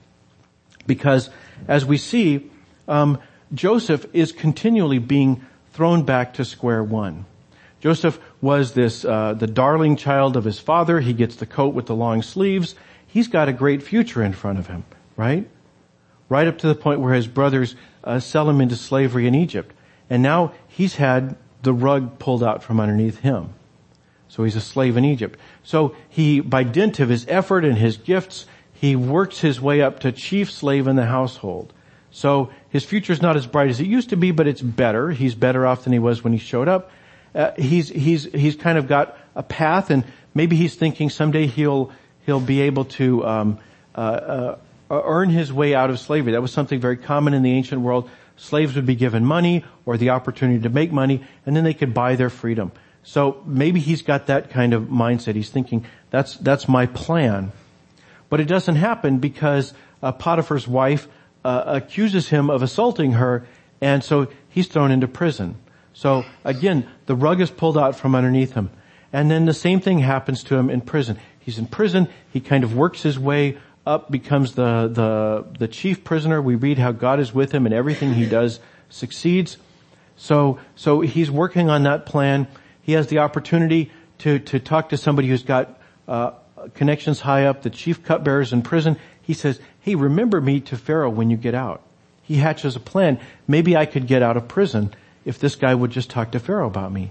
Because 0.86 1.30
as 1.66 1.84
we 1.84 1.98
see, 1.98 2.50
um, 2.86 3.18
Joseph 3.52 4.06
is 4.12 4.32
continually 4.32 4.98
being 4.98 5.44
thrown 5.72 6.04
back 6.04 6.34
to 6.34 6.44
square 6.44 6.82
one. 6.82 7.26
Joseph 7.80 8.18
was 8.40 8.72
this, 8.72 9.04
uh, 9.04 9.34
the 9.34 9.46
darling 9.46 9.96
child 9.96 10.36
of 10.36 10.44
his 10.44 10.58
father. 10.58 11.00
He 11.00 11.12
gets 11.12 11.36
the 11.36 11.46
coat 11.46 11.74
with 11.74 11.86
the 11.86 11.94
long 11.94 12.22
sleeves. 12.22 12.74
He's 13.06 13.28
got 13.28 13.48
a 13.48 13.52
great 13.52 13.82
future 13.82 14.22
in 14.22 14.32
front 14.32 14.58
of 14.58 14.66
him, 14.66 14.84
right? 15.16 15.48
Right 16.28 16.48
up 16.48 16.58
to 16.58 16.68
the 16.68 16.74
point 16.74 17.00
where 17.00 17.14
his 17.14 17.26
brothers 17.26 17.76
uh, 18.02 18.20
sell 18.20 18.48
him 18.48 18.60
into 18.60 18.76
slavery 18.76 19.26
in 19.26 19.34
Egypt. 19.34 19.74
And 20.08 20.22
now 20.22 20.52
he's 20.68 20.96
had 20.96 21.36
the 21.62 21.72
rug 21.72 22.18
pulled 22.18 22.42
out 22.42 22.62
from 22.62 22.80
underneath 22.80 23.18
him. 23.18 23.54
So 24.28 24.44
he's 24.44 24.56
a 24.56 24.60
slave 24.60 24.96
in 24.96 25.04
Egypt. 25.04 25.38
So 25.62 25.94
he, 26.08 26.40
by 26.40 26.62
dint 26.64 27.00
of 27.00 27.08
his 27.08 27.26
effort 27.28 27.64
and 27.64 27.78
his 27.78 27.96
gifts, 27.96 28.46
he 28.72 28.96
works 28.96 29.40
his 29.40 29.60
way 29.60 29.80
up 29.80 30.00
to 30.00 30.12
chief 30.12 30.50
slave 30.50 30.86
in 30.86 30.96
the 30.96 31.06
household. 31.06 31.72
So 32.10 32.50
his 32.70 32.84
future 32.84 33.12
is 33.12 33.22
not 33.22 33.36
as 33.36 33.46
bright 33.46 33.70
as 33.70 33.80
it 33.80 33.86
used 33.86 34.10
to 34.10 34.16
be, 34.16 34.30
but 34.30 34.46
it's 34.46 34.62
better. 34.62 35.10
He's 35.10 35.34
better 35.34 35.66
off 35.66 35.84
than 35.84 35.92
he 35.92 35.98
was 35.98 36.24
when 36.24 36.32
he 36.32 36.38
showed 36.38 36.68
up. 36.68 36.90
Uh, 37.34 37.52
he's 37.58 37.90
he's 37.90 38.24
he's 38.24 38.56
kind 38.56 38.78
of 38.78 38.88
got 38.88 39.18
a 39.34 39.42
path, 39.42 39.90
and 39.90 40.04
maybe 40.34 40.56
he's 40.56 40.74
thinking 40.74 41.10
someday 41.10 41.46
he'll 41.46 41.92
he'll 42.24 42.40
be 42.40 42.62
able 42.62 42.86
to 42.86 43.26
um, 43.26 43.58
uh, 43.94 43.98
uh, 43.98 44.56
earn 44.90 45.28
his 45.28 45.52
way 45.52 45.74
out 45.74 45.90
of 45.90 45.98
slavery. 46.00 46.32
That 46.32 46.40
was 46.40 46.52
something 46.52 46.80
very 46.80 46.96
common 46.96 47.34
in 47.34 47.42
the 47.42 47.52
ancient 47.52 47.82
world. 47.82 48.08
Slaves 48.36 48.74
would 48.76 48.86
be 48.86 48.94
given 48.94 49.24
money 49.24 49.64
or 49.84 49.96
the 49.96 50.10
opportunity 50.10 50.60
to 50.60 50.70
make 50.70 50.92
money, 50.92 51.24
and 51.44 51.56
then 51.56 51.64
they 51.64 51.74
could 51.74 51.92
buy 51.92 52.16
their 52.16 52.30
freedom. 52.30 52.72
So 53.06 53.40
maybe 53.46 53.78
he's 53.78 54.02
got 54.02 54.26
that 54.26 54.50
kind 54.50 54.74
of 54.74 54.82
mindset. 54.84 55.36
He's 55.36 55.48
thinking 55.48 55.86
that's 56.10 56.36
that's 56.38 56.66
my 56.66 56.86
plan, 56.86 57.52
but 58.28 58.40
it 58.40 58.46
doesn't 58.46 58.74
happen 58.74 59.18
because 59.18 59.72
uh, 60.02 60.10
Potiphar's 60.10 60.66
wife 60.66 61.06
uh, 61.44 61.62
accuses 61.66 62.30
him 62.30 62.50
of 62.50 62.62
assaulting 62.62 63.12
her, 63.12 63.46
and 63.80 64.02
so 64.02 64.26
he's 64.48 64.66
thrown 64.66 64.90
into 64.90 65.06
prison. 65.06 65.54
So 65.94 66.24
again, 66.44 66.88
the 67.06 67.14
rug 67.14 67.40
is 67.40 67.48
pulled 67.48 67.78
out 67.78 67.94
from 67.94 68.16
underneath 68.16 68.54
him. 68.54 68.70
And 69.12 69.30
then 69.30 69.46
the 69.46 69.54
same 69.54 69.80
thing 69.80 70.00
happens 70.00 70.42
to 70.44 70.56
him 70.56 70.68
in 70.68 70.80
prison. 70.80 71.16
He's 71.38 71.58
in 71.58 71.68
prison, 71.68 72.08
he 72.32 72.40
kind 72.40 72.64
of 72.64 72.74
works 72.74 73.02
his 73.02 73.20
way 73.20 73.56
up, 73.86 74.10
becomes 74.10 74.56
the, 74.56 74.88
the, 74.92 75.46
the 75.60 75.68
chief 75.68 76.02
prisoner. 76.02 76.42
We 76.42 76.56
read 76.56 76.78
how 76.78 76.90
God 76.90 77.20
is 77.20 77.32
with 77.32 77.52
him 77.52 77.66
and 77.66 77.74
everything 77.74 78.14
he 78.14 78.26
does 78.26 78.58
succeeds. 78.90 79.58
So, 80.16 80.58
so 80.74 81.02
he's 81.02 81.30
working 81.30 81.70
on 81.70 81.84
that 81.84 82.04
plan. 82.04 82.48
He 82.86 82.92
has 82.92 83.08
the 83.08 83.18
opportunity 83.18 83.90
to, 84.18 84.38
to 84.38 84.60
talk 84.60 84.90
to 84.90 84.96
somebody 84.96 85.26
who's 85.26 85.42
got, 85.42 85.76
uh, 86.06 86.30
connections 86.74 87.20
high 87.20 87.46
up, 87.46 87.62
the 87.62 87.68
chief 87.68 88.04
cupbearers 88.04 88.52
in 88.52 88.62
prison. 88.62 88.96
He 89.22 89.34
says, 89.34 89.58
hey, 89.80 89.96
remember 89.96 90.40
me 90.40 90.60
to 90.60 90.76
Pharaoh 90.76 91.10
when 91.10 91.28
you 91.28 91.36
get 91.36 91.52
out. 91.52 91.82
He 92.22 92.36
hatches 92.36 92.76
a 92.76 92.80
plan. 92.80 93.18
Maybe 93.48 93.76
I 93.76 93.86
could 93.86 94.06
get 94.06 94.22
out 94.22 94.36
of 94.36 94.46
prison 94.46 94.94
if 95.24 95.40
this 95.40 95.56
guy 95.56 95.74
would 95.74 95.90
just 95.90 96.10
talk 96.10 96.30
to 96.30 96.38
Pharaoh 96.38 96.68
about 96.68 96.92
me. 96.92 97.10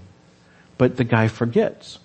But 0.78 0.96
the 0.96 1.04
guy 1.04 1.28
forgets. 1.28 1.98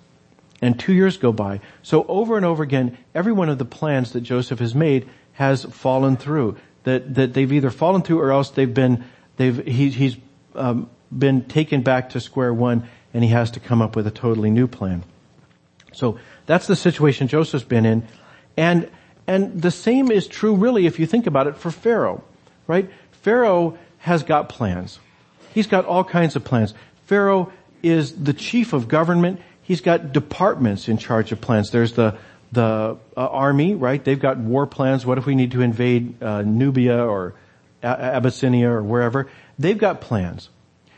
And 0.62 0.78
two 0.78 0.92
years 0.92 1.16
go 1.16 1.32
by. 1.32 1.62
So 1.82 2.06
over 2.10 2.36
and 2.36 2.46
over 2.46 2.64
again, 2.64 2.98
every 3.16 3.32
one 3.32 3.48
of 3.48 3.58
the 3.58 3.64
plans 3.64 4.12
that 4.12 4.22
Joseph 4.22 4.60
has 4.60 4.76
made 4.76 5.08
has 5.32 5.64
fallen 5.64 6.18
through. 6.18 6.58
That, 6.84 7.16
that 7.16 7.34
they've 7.34 7.54
either 7.54 7.70
fallen 7.70 8.02
through 8.02 8.20
or 8.20 8.34
else 8.34 8.50
they've 8.50 8.74
been, 8.74 9.06
they've, 9.38 9.66
he, 9.66 9.92
he's 9.92 10.18
um, 10.56 10.90
been 11.18 11.46
taken 11.46 11.84
back 11.84 12.10
to 12.10 12.20
square 12.20 12.54
one 12.54 12.90
and 13.14 13.24
he 13.24 13.30
has 13.30 13.52
to 13.52 13.60
come 13.60 13.82
up 13.82 13.96
with 13.96 14.08
a 14.08 14.12
totally 14.12 14.50
new 14.50 14.68
plan. 14.68 15.04
So 15.94 16.20
that's 16.46 16.68
the 16.68 16.76
situation 16.76 17.28
Joseph's 17.28 17.64
been 17.64 17.86
in. 17.86 18.08
And 18.58 18.90
and 19.28 19.62
the 19.62 19.72
same 19.72 20.12
is 20.12 20.28
true 20.28 20.56
really 20.56 20.86
if 20.86 21.00
you 21.00 21.06
think 21.06 21.28
about 21.28 21.48
it 21.48 21.58
for 21.58 21.72
Pharaoh, 21.72 22.24
right? 22.68 22.90
Pharaoh 23.12 23.78
has 24.00 24.24
got 24.24 24.50
plans. 24.50 25.00
He's 25.54 25.68
got 25.68 25.86
all 25.86 26.04
kinds 26.04 26.36
of 26.36 26.44
plans. 26.44 26.74
Pharaoh 27.06 27.52
is 27.84 28.24
the 28.24 28.34
chief 28.34 28.74
of 28.74 28.88
government. 28.88 29.42
He's 29.62 29.82
got 29.82 30.12
departments 30.12 30.88
in 30.88 30.98
charge 30.98 31.32
of 31.32 31.42
plans. 31.42 31.72
There's 31.72 31.94
the 31.94 32.18
the 32.52 32.98
uh, 33.16 33.28
army, 33.28 33.76
right? 33.76 34.04
They've 34.04 34.20
got 34.20 34.38
war 34.38 34.68
plans. 34.68 35.06
What 35.06 35.18
if 35.18 35.26
we 35.26 35.36
need 35.36 35.52
to 35.52 35.62
invade 35.62 36.22
uh, 36.22 36.42
Nubia 36.42 37.06
or 37.06 37.34
a- 37.82 37.88
Abyssinia 37.88 38.70
or 38.70 38.84
wherever? 38.84 39.30
They've 39.58 39.78
got 39.78 40.02
plans. 40.02 40.50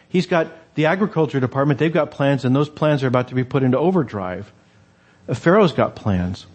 He's 0.10 0.26
got 0.26 0.52
the 0.76 0.88
agriculture 0.88 1.40
department. 1.40 1.80
They've 1.80 1.94
got 1.94 2.12
plans, 2.12 2.46
and 2.46 2.56
those 2.56 2.70
plans 2.70 3.04
are 3.04 3.08
about 3.08 3.30
to 3.30 3.36
be 3.36 3.44
put 3.44 3.64
into 3.64 3.78
overdrive. 3.78 4.52
Pharaoh's 5.34 5.74
got 5.74 5.96
plans. 5.96 6.46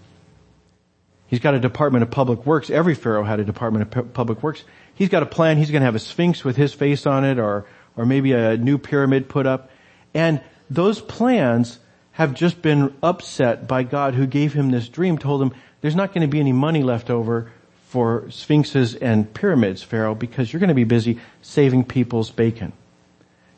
He's 1.28 1.40
got 1.40 1.54
a 1.54 1.60
Department 1.60 2.02
of 2.02 2.10
Public 2.10 2.46
Works. 2.46 2.70
Every 2.70 2.94
Pharaoh 2.94 3.24
had 3.24 3.38
a 3.38 3.44
Department 3.44 3.94
of 3.94 4.14
Public 4.14 4.42
Works. 4.42 4.64
He's 4.94 5.10
got 5.10 5.22
a 5.22 5.26
plan. 5.26 5.58
He's 5.58 5.70
going 5.70 5.82
to 5.82 5.86
have 5.86 5.94
a 5.94 6.00
sphinx 6.00 6.42
with 6.42 6.56
his 6.56 6.72
face 6.72 7.06
on 7.06 7.24
it 7.24 7.38
or, 7.38 7.66
or 7.96 8.06
maybe 8.06 8.32
a 8.32 8.56
new 8.56 8.78
pyramid 8.78 9.28
put 9.28 9.46
up. 9.46 9.70
And 10.14 10.40
those 10.70 11.00
plans 11.00 11.78
have 12.12 12.34
just 12.34 12.62
been 12.62 12.94
upset 13.02 13.68
by 13.68 13.82
God 13.82 14.14
who 14.14 14.26
gave 14.26 14.54
him 14.54 14.70
this 14.70 14.88
dream, 14.88 15.18
told 15.18 15.42
him 15.42 15.52
there's 15.82 15.94
not 15.94 16.12
going 16.12 16.22
to 16.22 16.28
be 16.28 16.40
any 16.40 16.52
money 16.52 16.82
left 16.82 17.10
over 17.10 17.52
for 17.88 18.30
sphinxes 18.30 18.94
and 18.94 19.32
pyramids, 19.32 19.82
Pharaoh, 19.82 20.14
because 20.14 20.52
you're 20.52 20.60
going 20.60 20.68
to 20.68 20.74
be 20.74 20.84
busy 20.84 21.20
saving 21.42 21.84
people's 21.84 22.30
bacon. 22.30 22.72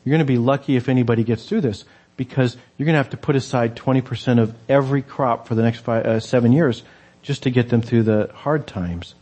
You're 0.03 0.11
going 0.11 0.25
to 0.25 0.25
be 0.25 0.37
lucky 0.37 0.75
if 0.75 0.89
anybody 0.89 1.23
gets 1.23 1.47
through 1.47 1.61
this 1.61 1.85
because 2.17 2.57
you're 2.77 2.85
going 2.85 2.93
to 2.93 2.97
have 2.97 3.11
to 3.11 3.17
put 3.17 3.35
aside 3.35 3.75
20% 3.75 4.39
of 4.39 4.55
every 4.67 5.01
crop 5.01 5.47
for 5.47 5.55
the 5.55 5.61
next 5.61 5.79
five, 5.79 6.05
uh, 6.05 6.19
seven 6.19 6.51
years 6.51 6.83
just 7.21 7.43
to 7.43 7.49
get 7.49 7.69
them 7.69 7.81
through 7.81 8.03
the 8.03 8.29
hard 8.33 8.67
times. 8.67 9.15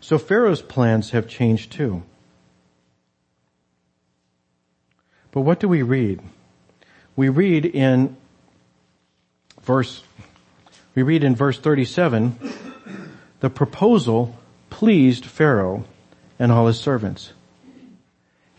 So 0.00 0.18
Pharaoh's 0.18 0.62
plans 0.62 1.10
have 1.10 1.28
changed 1.28 1.72
too. 1.72 2.02
But 5.32 5.42
what 5.42 5.60
do 5.60 5.68
we 5.68 5.82
read? 5.82 6.20
We 7.14 7.28
read 7.28 7.66
in 7.66 8.16
verse, 9.62 10.02
we 10.94 11.02
read 11.02 11.24
in 11.24 11.34
verse 11.34 11.58
37, 11.58 12.38
the 13.40 13.50
proposal 13.50 14.36
pleased 14.70 15.24
Pharaoh 15.24 15.84
and 16.38 16.52
all 16.52 16.66
his 16.66 16.78
servants. 16.80 17.32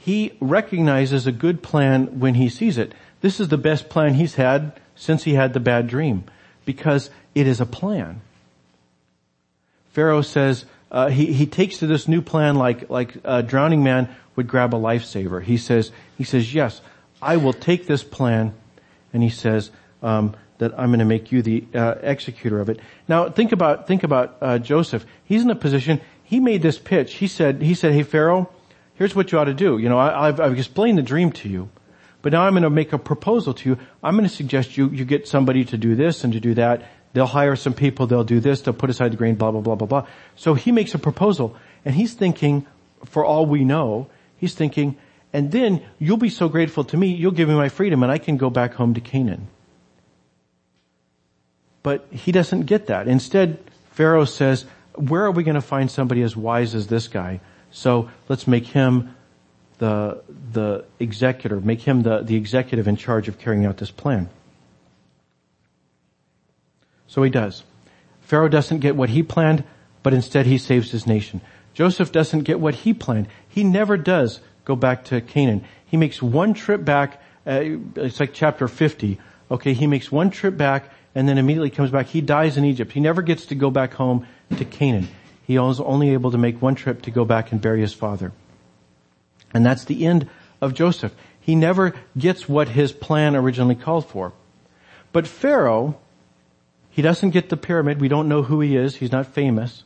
He 0.08 0.32
recognizes 0.40 1.28
a 1.28 1.34
good 1.34 1.62
plan 1.62 2.22
when 2.22 2.36
he 2.36 2.48
sees 2.48 2.78
it. 2.78 2.94
This 3.20 3.42
is 3.42 3.50
the 3.50 3.58
best 3.58 3.90
plan 3.90 4.14
he's 4.14 4.36
had 4.36 4.72
since 4.96 5.26
he 5.26 5.34
had 5.34 5.52
the 5.52 5.60
bad 5.60 5.88
dream 5.88 6.24
because 6.64 7.10
it 7.36 7.46
is 7.46 7.60
a 7.60 7.66
plan. 7.66 8.22
Pharaoh 9.90 10.22
says, 10.22 10.64
uh, 10.90 11.10
he, 11.10 11.34
he 11.34 11.46
takes 11.46 11.80
to 11.80 11.88
this 11.88 12.08
new 12.08 12.22
plan 12.22 12.56
like, 12.56 12.90
like 12.90 13.18
a 13.26 13.44
drowning 13.44 13.84
man 13.84 14.08
would 14.38 14.48
grab 14.48 14.74
a 14.74 14.78
lifesaver. 14.78 15.44
He 15.44 15.58
says, 15.58 15.92
he 16.18 16.24
says, 16.24 16.54
yes, 16.54 16.80
I 17.22 17.36
will 17.36 17.52
take 17.52 17.86
this 17.86 18.06
plan 18.06 18.54
and 19.12 19.22
he 19.22 19.30
says, 19.30 19.72
um, 20.02 20.38
that 20.60 20.72
I'm 20.80 20.88
going 20.88 21.00
to 21.00 21.06
make 21.06 21.34
you 21.34 21.42
the 21.42 21.66
uh, 21.76 21.96
executor 22.02 22.62
of 22.62 22.70
it. 22.70 22.80
Now 23.10 23.30
think 23.30 23.52
about 23.52 23.88
think 23.88 24.04
about 24.04 24.38
uh, 24.40 24.58
Joseph. 24.58 25.06
He's 25.26 25.44
in 25.44 25.50
a 25.50 25.56
position. 25.56 26.00
He 26.24 26.40
made 26.40 26.62
this 26.62 26.80
pitch. 26.80 27.16
He 27.16 27.28
said 27.28 27.62
he 27.62 27.76
said, 27.76 27.94
"Hey 27.94 28.04
Pharaoh, 28.04 28.50
here's 28.98 29.16
what 29.16 29.32
you 29.32 29.40
ought 29.40 29.46
to 29.46 29.54
do. 29.54 29.78
You 29.78 29.90
know, 29.90 29.98
I, 29.98 30.28
have 30.28 30.40
I've 30.40 30.58
explained 30.58 30.98
the 30.98 31.04
dream 31.04 31.32
to 31.34 31.50
you, 31.50 31.70
but 32.22 32.34
now 32.34 32.44
I'm 32.44 32.54
going 32.54 32.64
to 32.64 32.70
make 32.70 32.94
a 32.94 32.98
proposal 32.98 33.54
to 33.56 33.70
you. 33.70 33.78
I'm 34.04 34.16
going 34.16 34.28
to 34.28 34.36
suggest 34.36 34.78
you 34.78 34.90
you 34.90 35.06
get 35.06 35.28
somebody 35.28 35.66
to 35.66 35.78
do 35.78 35.96
this 35.96 36.24
and 36.24 36.34
to 36.34 36.40
do 36.40 36.54
that. 36.56 36.84
They'll 37.14 37.26
hire 37.26 37.56
some 37.56 37.74
people. 37.74 38.08
They'll 38.08 38.24
do 38.24 38.40
this. 38.40 38.62
They'll 38.62 38.74
put 38.74 38.90
aside 38.90 39.14
the 39.14 39.18
grain. 39.18 39.36
Blah 39.36 39.52
blah 39.52 39.62
blah 39.62 39.76
blah 39.76 39.88
blah. 39.88 40.08
So 40.36 40.54
he 40.54 40.72
makes 40.72 40.94
a 40.94 41.00
proposal, 41.00 41.56
and 41.86 41.96
he's 41.96 42.14
thinking, 42.14 42.66
for 43.06 43.24
all 43.24 43.46
we 43.46 43.64
know, 43.64 44.08
he's 44.38 44.54
thinking, 44.54 44.98
and 45.34 45.52
then 45.52 45.84
you'll 46.00 46.18
be 46.18 46.30
so 46.30 46.50
grateful 46.50 46.84
to 46.86 46.98
me, 46.98 47.08
you'll 47.08 47.32
give 47.32 47.50
me 47.50 47.56
my 47.56 47.70
freedom, 47.70 48.04
and 48.04 48.12
I 48.12 48.18
can 48.18 48.38
go 48.38 48.50
back 48.50 48.74
home 48.74 48.94
to 48.94 49.02
Canaan. 49.02 49.48
But 51.84 52.08
he 52.12 52.32
doesn't 52.32 52.66
get 52.66 52.88
that. 52.88 53.08
Instead, 53.08 53.60
Pharaoh 53.92 54.26
says, 54.26 54.66
where 54.96 55.24
are 55.24 55.32
we 55.32 55.44
going 55.44 55.56
to 55.56 55.62
find 55.62 55.90
somebody 55.90 56.22
as 56.22 56.36
wise 56.36 56.76
as 56.76 56.88
this 56.88 57.08
guy? 57.08 57.40
So 57.72 58.10
let's 58.30 58.48
make 58.48 58.68
him 58.68 59.16
the, 59.78 60.24
the 60.52 60.86
executor, 61.00 61.60
make 61.60 61.82
him 61.82 62.04
the, 62.04 62.22
the 62.22 62.36
executive 62.36 62.88
in 62.88 62.96
charge 62.96 63.28
of 63.28 63.38
carrying 63.40 63.66
out 63.66 63.78
this 63.78 63.92
plan. 63.92 64.30
So 67.08 67.24
he 67.24 67.30
does. 67.30 67.64
Pharaoh 68.22 68.50
doesn't 68.50 68.80
get 68.80 68.96
what 68.96 69.10
he 69.10 69.24
planned, 69.24 69.64
but 70.04 70.14
instead 70.14 70.46
he 70.46 70.58
saves 70.58 70.92
his 70.92 71.08
nation. 71.08 71.42
Joseph 71.74 72.12
doesn't 72.12 72.42
get 72.42 72.60
what 72.60 72.76
he 72.76 72.94
planned. 72.94 73.28
He 73.48 73.64
never 73.64 73.98
does 73.98 74.42
go 74.66 74.76
back 74.76 75.06
to 75.06 75.22
Canaan. 75.22 75.64
He 75.86 75.96
makes 75.96 76.22
one 76.22 76.54
trip 76.54 76.84
back, 76.84 77.22
uh, 77.46 77.62
it's 77.96 78.20
like 78.20 78.34
chapter 78.34 78.68
50. 78.68 79.20
Okay, 79.50 79.74
he 79.74 79.88
makes 79.88 80.12
one 80.12 80.30
trip 80.30 80.58
back 80.58 80.92
and 81.16 81.30
then 81.30 81.38
immediately 81.38 81.70
comes 81.70 81.90
back. 81.90 82.08
He 82.08 82.20
dies 82.20 82.58
in 82.58 82.66
Egypt. 82.66 82.92
He 82.92 83.00
never 83.00 83.22
gets 83.22 83.46
to 83.48 83.56
go 83.56 83.72
back 83.72 83.94
home 83.94 84.28
to 84.58 84.66
Canaan. 84.66 85.08
He 85.48 85.58
was 85.58 85.80
only 85.80 86.12
able 86.12 86.32
to 86.32 86.38
make 86.38 86.62
one 86.62 86.76
trip 86.76 87.02
to 87.04 87.12
go 87.12 87.26
back 87.26 87.52
and 87.52 87.60
bury 87.60 87.82
his 87.82 87.94
father. 87.94 88.34
And 89.54 89.66
that's 89.66 89.86
the 89.86 90.06
end 90.06 90.30
of 90.62 90.74
Joseph. 90.74 91.16
He 91.40 91.56
never 91.56 91.96
gets 92.18 92.48
what 92.48 92.68
his 92.68 92.92
plan 92.92 93.36
originally 93.36 93.76
called 93.76 94.06
for. 94.08 94.34
But 95.14 95.26
Pharaoh, 95.26 95.98
he 96.90 97.02
doesn't 97.02 97.30
get 97.30 97.50
the 97.50 97.58
pyramid. 97.58 98.02
We 98.02 98.10
don't 98.10 98.28
know 98.28 98.44
who 98.44 98.60
he 98.60 98.76
is. 98.76 98.98
He's 98.98 99.12
not 99.12 99.34
famous. 99.34 99.84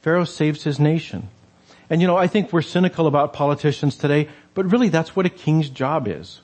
Pharaoh 0.00 0.24
saves 0.24 0.62
his 0.62 0.78
nation. 0.78 1.28
And 1.90 2.00
you 2.00 2.06
know, 2.06 2.16
I 2.16 2.28
think 2.28 2.52
we're 2.52 2.62
cynical 2.62 3.08
about 3.08 3.32
politicians 3.32 3.96
today, 3.96 4.28
but 4.54 4.70
really 4.70 4.88
that's 4.88 5.16
what 5.16 5.26
a 5.26 5.30
king's 5.30 5.68
job 5.68 6.06
is 6.06 6.40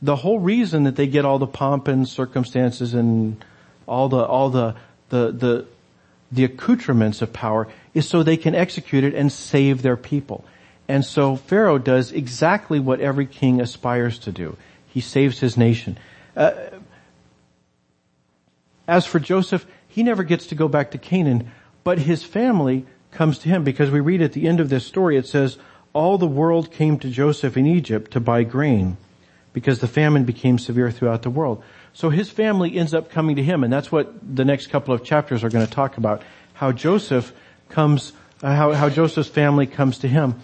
the 0.00 0.16
whole 0.16 0.38
reason 0.38 0.84
that 0.84 0.96
they 0.96 1.06
get 1.06 1.24
all 1.24 1.38
the 1.38 1.46
pomp 1.46 1.88
and 1.88 2.08
circumstances 2.08 2.94
and 2.94 3.44
all 3.86 4.08
the, 4.08 4.24
all 4.24 4.50
the, 4.50 4.74
the, 5.08 5.32
the, 5.32 5.66
the 6.30 6.44
accoutrements 6.44 7.22
of 7.22 7.32
power 7.32 7.68
is 7.94 8.08
so 8.08 8.22
they 8.22 8.36
can 8.36 8.54
execute 8.54 9.04
it 9.04 9.14
and 9.14 9.32
save 9.32 9.82
their 9.82 9.96
people. 9.96 10.44
And 10.88 11.04
so 11.04 11.36
Pharaoh 11.36 11.78
does 11.78 12.12
exactly 12.12 12.80
what 12.80 13.00
every 13.00 13.26
king 13.26 13.60
aspires 13.60 14.18
to 14.20 14.32
do. 14.32 14.56
He 14.86 15.00
saves 15.00 15.38
his 15.38 15.56
nation. 15.56 15.98
Uh, 16.36 16.52
as 18.86 19.04
for 19.04 19.18
Joseph, 19.18 19.66
he 19.86 20.02
never 20.02 20.22
gets 20.22 20.46
to 20.46 20.54
go 20.54 20.68
back 20.68 20.92
to 20.92 20.98
Canaan, 20.98 21.50
but 21.84 21.98
his 21.98 22.22
family 22.22 22.86
comes 23.10 23.38
to 23.40 23.48
him 23.48 23.64
because 23.64 23.90
we 23.90 24.00
read 24.00 24.22
at 24.22 24.32
the 24.32 24.48
end 24.48 24.60
of 24.60 24.68
this 24.70 24.86
story, 24.86 25.16
it 25.16 25.26
says, 25.26 25.58
all 25.92 26.18
the 26.18 26.26
world 26.26 26.70
came 26.70 26.98
to 26.98 27.08
Joseph 27.08 27.56
in 27.56 27.66
Egypt 27.66 28.12
to 28.12 28.20
buy 28.20 28.44
grain 28.44 28.96
because 29.52 29.80
the 29.80 29.88
famine 29.88 30.24
became 30.24 30.58
severe 30.58 30.90
throughout 30.90 31.22
the 31.22 31.30
world. 31.30 31.62
So 31.92 32.10
his 32.10 32.30
family 32.30 32.76
ends 32.76 32.94
up 32.94 33.10
coming 33.10 33.36
to 33.36 33.42
him, 33.42 33.64
and 33.64 33.72
that's 33.72 33.90
what 33.90 34.14
the 34.36 34.44
next 34.44 34.68
couple 34.68 34.94
of 34.94 35.04
chapters 35.04 35.42
are 35.44 35.48
going 35.48 35.66
to 35.66 35.72
talk 35.72 35.96
about. 35.96 36.22
How 36.54 36.72
Joseph 36.72 37.32
comes, 37.68 38.12
uh, 38.42 38.54
how, 38.54 38.72
how 38.72 38.88
Joseph's 38.88 39.28
family 39.28 39.66
comes 39.66 39.98
to 39.98 40.08
him. 40.08 40.40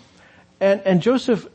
And, 0.61 0.81
and 0.85 1.03
Joseph 1.03 1.47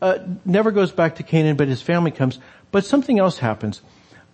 uh, 0.00 0.18
never 0.44 0.70
goes 0.70 0.92
back 0.92 1.16
to 1.16 1.22
Canaan, 1.22 1.56
but 1.56 1.68
his 1.68 1.82
family 1.82 2.10
comes. 2.10 2.38
But 2.70 2.84
something 2.84 3.18
else 3.18 3.38
happens. 3.38 3.82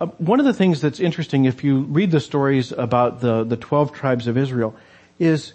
Uh, 0.01 0.07
one 0.19 0.39
of 0.39 0.47
the 0.47 0.55
things 0.55 0.81
that's 0.81 1.01
interesting, 1.01 1.45
if 1.45 1.65
you 1.65 1.81
read 1.81 2.11
the 2.11 2.21
stories 2.21 2.73
about 2.73 3.21
the, 3.21 3.45
the 3.45 3.57
12 3.57 3.93
tribes 3.93 4.27
of 4.27 4.37
Israel, 4.37 4.77
is 5.19 5.55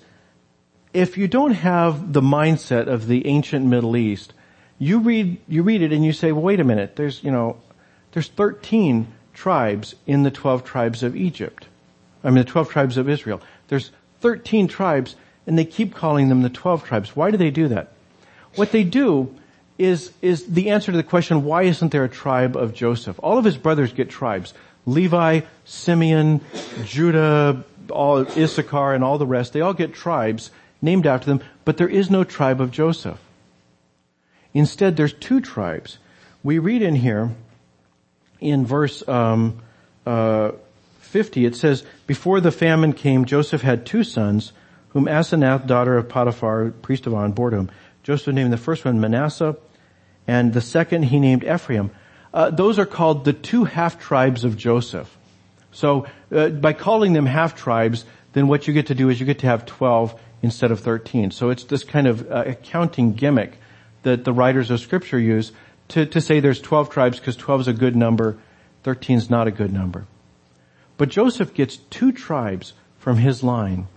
if 0.93 1.17
you 1.17 1.27
don't 1.27 1.53
have 1.53 2.13
the 2.13 2.21
mindset 2.21 2.87
of 2.87 3.07
the 3.07 3.25
ancient 3.25 3.65
Middle 3.65 3.95
East, 3.95 4.33
you 4.77 4.99
read, 4.99 5.39
you 5.47 5.63
read 5.63 5.81
it 5.81 5.93
and 5.93 6.05
you 6.05 6.13
say, 6.13 6.31
well, 6.31 6.43
wait 6.43 6.59
a 6.59 6.63
minute, 6.63 6.95
there's, 6.95 7.23
you 7.23 7.31
know, 7.31 7.57
there's 8.11 8.27
13 8.27 9.07
tribes 9.33 9.95
in 10.05 10.23
the 10.23 10.31
12 10.31 10.63
tribes 10.63 11.03
of 11.03 11.15
Egypt. 11.15 11.67
I 12.23 12.29
mean, 12.29 12.45
the 12.45 12.51
12 12.51 12.69
tribes 12.69 12.97
of 12.97 13.09
Israel. 13.09 13.41
There's 13.67 13.91
13 14.21 14.67
tribes 14.67 15.15
and 15.45 15.57
they 15.57 15.65
keep 15.65 15.93
calling 15.93 16.29
them 16.29 16.41
the 16.41 16.49
12 16.49 16.85
tribes. 16.85 17.15
Why 17.15 17.31
do 17.31 17.37
they 17.37 17.51
do 17.51 17.67
that? 17.69 17.91
What 18.55 18.71
they 18.71 18.83
do 18.83 19.33
is, 19.77 20.11
is 20.21 20.45
the 20.45 20.69
answer 20.69 20.91
to 20.91 20.97
the 20.97 21.03
question, 21.03 21.43
why 21.43 21.63
isn't 21.63 21.91
there 21.91 22.03
a 22.03 22.09
tribe 22.09 22.55
of 22.55 22.73
Joseph? 22.73 23.19
All 23.21 23.37
of 23.37 23.45
his 23.45 23.57
brothers 23.57 23.91
get 23.91 24.09
tribes. 24.09 24.53
Levi, 24.85 25.41
Simeon, 25.65 26.41
Judah, 26.85 27.63
all 27.89 28.19
Issachar 28.19 28.93
and 28.93 29.03
all 29.03 29.17
the 29.17 29.25
rest, 29.25 29.53
they 29.53 29.61
all 29.61 29.73
get 29.73 29.93
tribes 29.93 30.51
named 30.81 31.07
after 31.07 31.25
them, 31.25 31.41
but 31.65 31.77
there 31.77 31.87
is 31.87 32.09
no 32.09 32.23
tribe 32.23 32.61
of 32.61 32.71
Joseph. 32.71 33.19
Instead, 34.53 34.95
there's 34.95 35.13
two 35.13 35.41
tribes. 35.41 35.97
We 36.43 36.59
read 36.59 36.81
in 36.81 36.95
here, 36.95 37.31
in 38.43 38.65
verse 38.65 39.07
um, 39.07 39.61
uh, 40.05 40.51
50, 40.99 41.45
it 41.45 41.55
says, 41.55 41.83
Before 42.07 42.41
the 42.41 42.51
famine 42.51 42.93
came, 42.93 43.25
Joseph 43.25 43.61
had 43.61 43.85
two 43.85 44.03
sons, 44.03 44.51
whom 44.89 45.05
Asenath, 45.05 45.67
daughter 45.67 45.97
of 45.97 46.09
Potiphar, 46.09 46.71
priest 46.71 47.07
of 47.07 47.13
On, 47.13 47.31
bore 47.31 47.51
him. 47.51 47.69
Joseph 48.03 48.33
named 48.33 48.51
the 48.51 48.57
first 48.57 48.83
one 48.83 48.99
Manasseh, 48.99 49.55
and 50.27 50.53
the 50.53 50.61
second 50.61 51.03
he 51.03 51.19
named 51.19 51.43
Ephraim. 51.43 51.91
Uh, 52.33 52.49
those 52.49 52.79
are 52.79 52.85
called 52.85 53.25
the 53.25 53.33
two 53.33 53.63
half 53.63 53.99
tribes 53.99 54.43
of 54.43 54.57
Joseph. 54.57 55.15
So 55.71 56.07
uh, 56.31 56.49
by 56.49 56.73
calling 56.73 57.13
them 57.13 57.25
half 57.25 57.55
tribes, 57.55 58.05
then 58.33 58.47
what 58.47 58.67
you 58.67 58.73
get 58.73 58.87
to 58.87 58.95
do 58.95 59.09
is 59.09 59.19
you 59.19 59.25
get 59.25 59.39
to 59.39 59.47
have 59.47 59.65
12 59.65 60.19
instead 60.41 60.71
of 60.71 60.79
13. 60.79 61.31
So 61.31 61.49
it's 61.49 61.63
this 61.65 61.83
kind 61.83 62.07
of 62.07 62.29
uh, 62.29 62.43
accounting 62.47 63.13
gimmick 63.13 63.57
that 64.03 64.25
the 64.25 64.33
writers 64.33 64.69
of 64.69 64.79
scripture 64.79 65.19
use 65.19 65.51
to, 65.89 66.05
to 66.05 66.21
say 66.21 66.39
there's 66.39 66.61
12 66.61 66.89
tribes 66.89 67.19
because 67.19 67.35
12 67.35 67.61
is 67.61 67.67
a 67.67 67.73
good 67.73 67.95
number, 67.95 68.37
13 68.83 69.17
is 69.17 69.29
not 69.29 69.47
a 69.47 69.51
good 69.51 69.73
number. 69.73 70.05
But 70.97 71.09
Joseph 71.09 71.53
gets 71.53 71.77
two 71.77 72.11
tribes 72.11 72.73
from 72.99 73.17
his 73.17 73.43
line, 73.43 73.87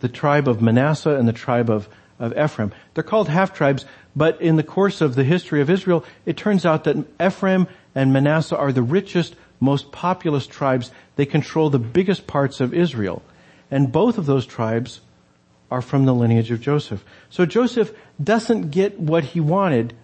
the 0.00 0.08
tribe 0.08 0.48
of 0.48 0.62
Manasseh 0.62 1.16
and 1.16 1.28
the 1.28 1.32
tribe 1.32 1.68
of, 1.68 1.88
of 2.18 2.36
Ephraim. 2.38 2.72
They're 2.94 3.04
called 3.04 3.28
half 3.28 3.54
tribes, 3.54 3.84
but 4.16 4.40
in 4.40 4.56
the 4.56 4.62
course 4.62 5.00
of 5.00 5.14
the 5.14 5.24
history 5.24 5.60
of 5.60 5.70
Israel, 5.70 6.04
it 6.24 6.36
turns 6.36 6.64
out 6.64 6.84
that 6.84 7.04
Ephraim 7.20 7.66
and 7.94 8.12
Manasseh 8.12 8.56
are 8.56 8.72
the 8.72 8.82
richest, 8.82 9.34
most 9.60 9.92
populous 9.92 10.46
tribes. 10.46 10.90
They 11.16 11.26
control 11.26 11.70
the 11.70 11.78
biggest 11.78 12.26
parts 12.26 12.60
of 12.60 12.72
Israel. 12.72 13.22
And 13.70 13.90
both 13.90 14.18
of 14.18 14.26
those 14.26 14.46
tribes 14.46 15.00
are 15.70 15.82
from 15.82 16.04
the 16.04 16.14
lineage 16.14 16.50
of 16.50 16.60
Joseph. 16.60 17.04
So 17.30 17.46
Joseph 17.46 17.92
doesn't 18.22 18.70
get 18.70 19.00
what 19.00 19.24
he 19.24 19.40
wanted, 19.40 19.94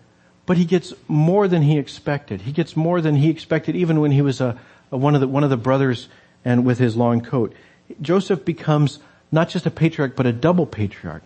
but 0.51 0.57
he 0.57 0.65
gets 0.65 0.93
more 1.07 1.47
than 1.47 1.63
he 1.63 1.79
expected. 1.79 2.41
He 2.41 2.51
gets 2.51 2.75
more 2.75 3.01
than 3.01 3.15
he 3.15 3.31
expected 3.31 3.77
even 3.77 4.01
when 4.01 4.11
he 4.11 4.21
was 4.21 4.41
a, 4.41 4.59
a 4.91 4.97
one 4.97 5.15
of 5.15 5.21
the, 5.21 5.29
one 5.29 5.45
of 5.45 5.51
the 5.51 5.57
brothers 5.57 6.09
and 6.45 6.67
with 6.67 6.77
his 6.77 6.97
long 6.97 7.21
coat. 7.21 7.55
Joseph 8.03 8.45
becomes 8.45 8.99
not 9.31 9.49
just 9.49 9.67
a 9.67 9.71
patriarch, 9.71 10.17
but 10.17 10.27
a 10.27 10.33
double 10.33 10.67
patriarch. 10.67 11.23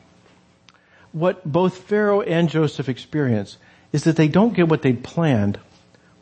What 1.12 1.42
both 1.50 1.78
Pharaoh 1.78 2.20
and 2.20 2.50
Joseph 2.50 2.90
experience 2.90 3.56
is 3.92 4.04
that 4.04 4.16
they 4.16 4.28
don't 4.28 4.52
get 4.52 4.68
what 4.68 4.82
they'd 4.82 5.02
planned, 5.02 5.58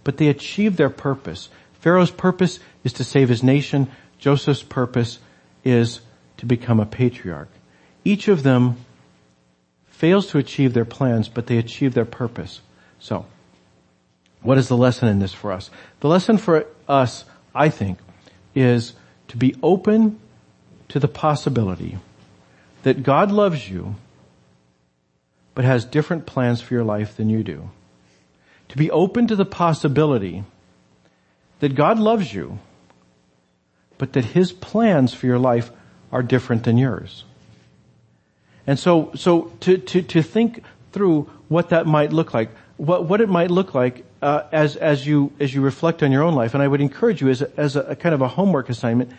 but 0.05 0.19
they 0.19 0.29
achieve 0.29 0.77
their 0.77 0.89
purpose. 0.89 1.49
Pharaoh's 1.81 2.13
purpose 2.13 2.61
is 2.85 2.93
to 2.93 3.03
save 3.03 3.29
his 3.29 3.43
nation. 3.43 3.91
Joseph's 4.21 4.63
purpose 4.63 5.19
is 5.65 6.03
to 6.37 6.47
become 6.47 6.79
a 6.79 6.87
patriarch. 6.87 7.51
Each 8.05 8.29
of 8.29 8.45
them 8.45 8.77
fails 9.87 10.29
to 10.29 10.39
achieve 10.39 10.73
their 10.73 10.85
plans, 10.85 11.29
but 11.29 11.49
they 11.49 11.59
achieve 11.59 11.95
their 11.95 12.05
purpose. 12.05 12.61
So, 13.03 13.27
what 14.43 14.59
is 14.59 14.69
the 14.69 14.77
lesson 14.77 15.09
in 15.09 15.19
this 15.19 15.35
for 15.35 15.51
us? 15.51 15.71
The 15.99 16.09
lesson 16.09 16.39
for 16.39 16.67
us, 16.89 17.25
I 17.53 17.69
think, 17.69 17.99
is 18.55 18.93
to 19.27 19.37
be 19.37 19.57
open 19.61 20.21
to 20.89 21.01
the 21.01 21.09
possibility 21.09 21.99
that 22.85 23.03
God 23.03 23.33
loves 23.33 23.69
you, 23.69 23.97
but 25.57 25.65
has 25.65 25.85
different 25.85 26.27
plans 26.27 26.61
for 26.61 26.75
your 26.75 26.85
life 26.85 27.17
than 27.17 27.29
you 27.29 27.43
do. 27.43 27.71
To 28.69 28.77
be 28.77 28.89
open 28.93 29.27
to 29.27 29.37
the 29.37 29.45
possibility 29.45 30.45
that 31.59 31.75
God 31.75 31.99
loves 31.99 32.33
you, 32.33 32.61
but 33.99 34.13
that 34.13 34.27
His 34.27 34.53
plans 34.53 35.13
for 35.13 35.27
your 35.27 35.41
life 35.41 35.73
are 36.13 36.23
different 36.23 36.63
than 36.63 36.79
yours. 36.79 37.25
And 38.65 38.79
so, 38.79 39.11
so 39.17 39.53
to, 39.61 39.77
to, 39.77 40.03
to 40.03 40.23
think 40.23 40.63
through 40.93 41.29
what 41.49 41.71
that 41.71 41.85
might 41.87 42.13
look 42.13 42.33
like, 42.33 42.51
what, 42.77 43.05
what 43.05 43.21
it 43.21 43.29
might 43.29 43.51
look 43.51 43.75
like 43.75 44.05
uh, 44.21 44.45
as, 44.53 44.77
as, 44.77 45.07
you, 45.07 45.33
as 45.41 45.55
you 45.55 45.61
reflect 45.61 46.03
on 46.03 46.13
your 46.13 46.23
own 46.23 46.35
life, 46.35 46.55
and 46.55 46.63
I 46.63 46.69
would 46.69 46.81
encourage 46.81 47.21
you 47.21 47.29
as 47.29 47.43
a, 47.43 47.51
as 47.57 47.77
a, 47.77 47.81
a 47.83 47.97
kind 47.97 48.15
of 48.15 48.23
a 48.23 48.29
homework 48.29 48.69
assignment, 48.69 49.11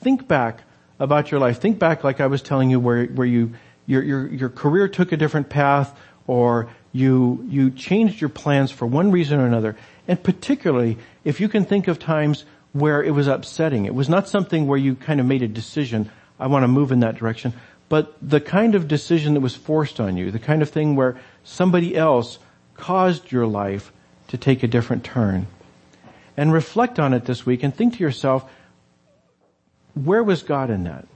think 0.00 0.26
back 0.28 0.60
about 0.98 1.30
your 1.30 1.40
life. 1.40 1.60
Think 1.60 1.78
back 1.78 2.04
like 2.04 2.20
I 2.20 2.26
was 2.26 2.42
telling 2.42 2.70
you 2.70 2.80
where, 2.80 3.06
where 3.06 3.26
you, 3.26 3.52
your, 3.86 4.02
your, 4.02 4.26
your 4.28 4.48
career 4.48 4.88
took 4.88 5.12
a 5.12 5.16
different 5.16 5.48
path 5.48 5.98
or 6.26 6.68
you, 6.92 7.44
you 7.48 7.70
changed 7.70 8.20
your 8.20 8.30
plans 8.30 8.70
for 8.70 8.86
one 8.86 9.10
reason 9.10 9.38
or 9.38 9.46
another. 9.46 9.76
And 10.08 10.22
particularly 10.22 10.98
if 11.24 11.40
you 11.40 11.48
can 11.48 11.64
think 11.64 11.88
of 11.88 11.98
times 11.98 12.44
where 12.72 13.02
it 13.02 13.10
was 13.10 13.26
upsetting. 13.26 13.86
It 13.86 13.94
was 13.94 14.08
not 14.08 14.28
something 14.28 14.66
where 14.66 14.78
you 14.78 14.94
kind 14.94 15.18
of 15.18 15.26
made 15.26 15.42
a 15.42 15.48
decision, 15.48 16.10
I 16.38 16.46
want 16.46 16.62
to 16.64 16.68
move 16.68 16.92
in 16.92 17.00
that 17.00 17.16
direction, 17.16 17.54
but 17.88 18.14
the 18.20 18.40
kind 18.40 18.74
of 18.74 18.88
decision 18.88 19.34
that 19.34 19.40
was 19.40 19.54
forced 19.54 19.98
on 19.98 20.16
you, 20.16 20.30
the 20.30 20.38
kind 20.38 20.60
of 20.60 20.70
thing 20.70 20.96
where 20.96 21.18
somebody 21.42 21.96
else 21.96 22.38
caused 22.76 23.32
your 23.32 23.46
life 23.46 23.92
to 24.28 24.36
take 24.36 24.62
a 24.62 24.68
different 24.68 25.04
turn. 25.04 25.46
And 26.36 26.52
reflect 26.52 26.98
on 26.98 27.14
it 27.14 27.24
this 27.24 27.46
week 27.46 27.62
and 27.62 27.74
think 27.74 27.94
to 27.94 28.00
yourself, 28.00 28.48
where 29.94 30.22
was 30.22 30.42
God 30.42 30.70
in 30.70 30.84
that? 30.84 31.06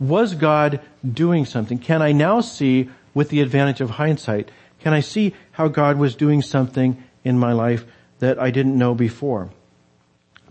Was 0.00 0.34
God 0.34 0.80
doing 1.08 1.46
something? 1.46 1.78
Can 1.78 2.02
I 2.02 2.10
now 2.10 2.40
see 2.40 2.90
with 3.14 3.28
the 3.28 3.40
advantage 3.40 3.80
of 3.80 3.90
hindsight, 3.90 4.50
can 4.80 4.92
I 4.92 5.00
see 5.00 5.34
how 5.52 5.68
God 5.68 5.98
was 5.98 6.16
doing 6.16 6.42
something 6.42 7.02
in 7.24 7.38
my 7.38 7.52
life 7.52 7.84
that 8.18 8.38
I 8.40 8.50
didn't 8.50 8.76
know 8.76 8.94
before? 8.94 9.50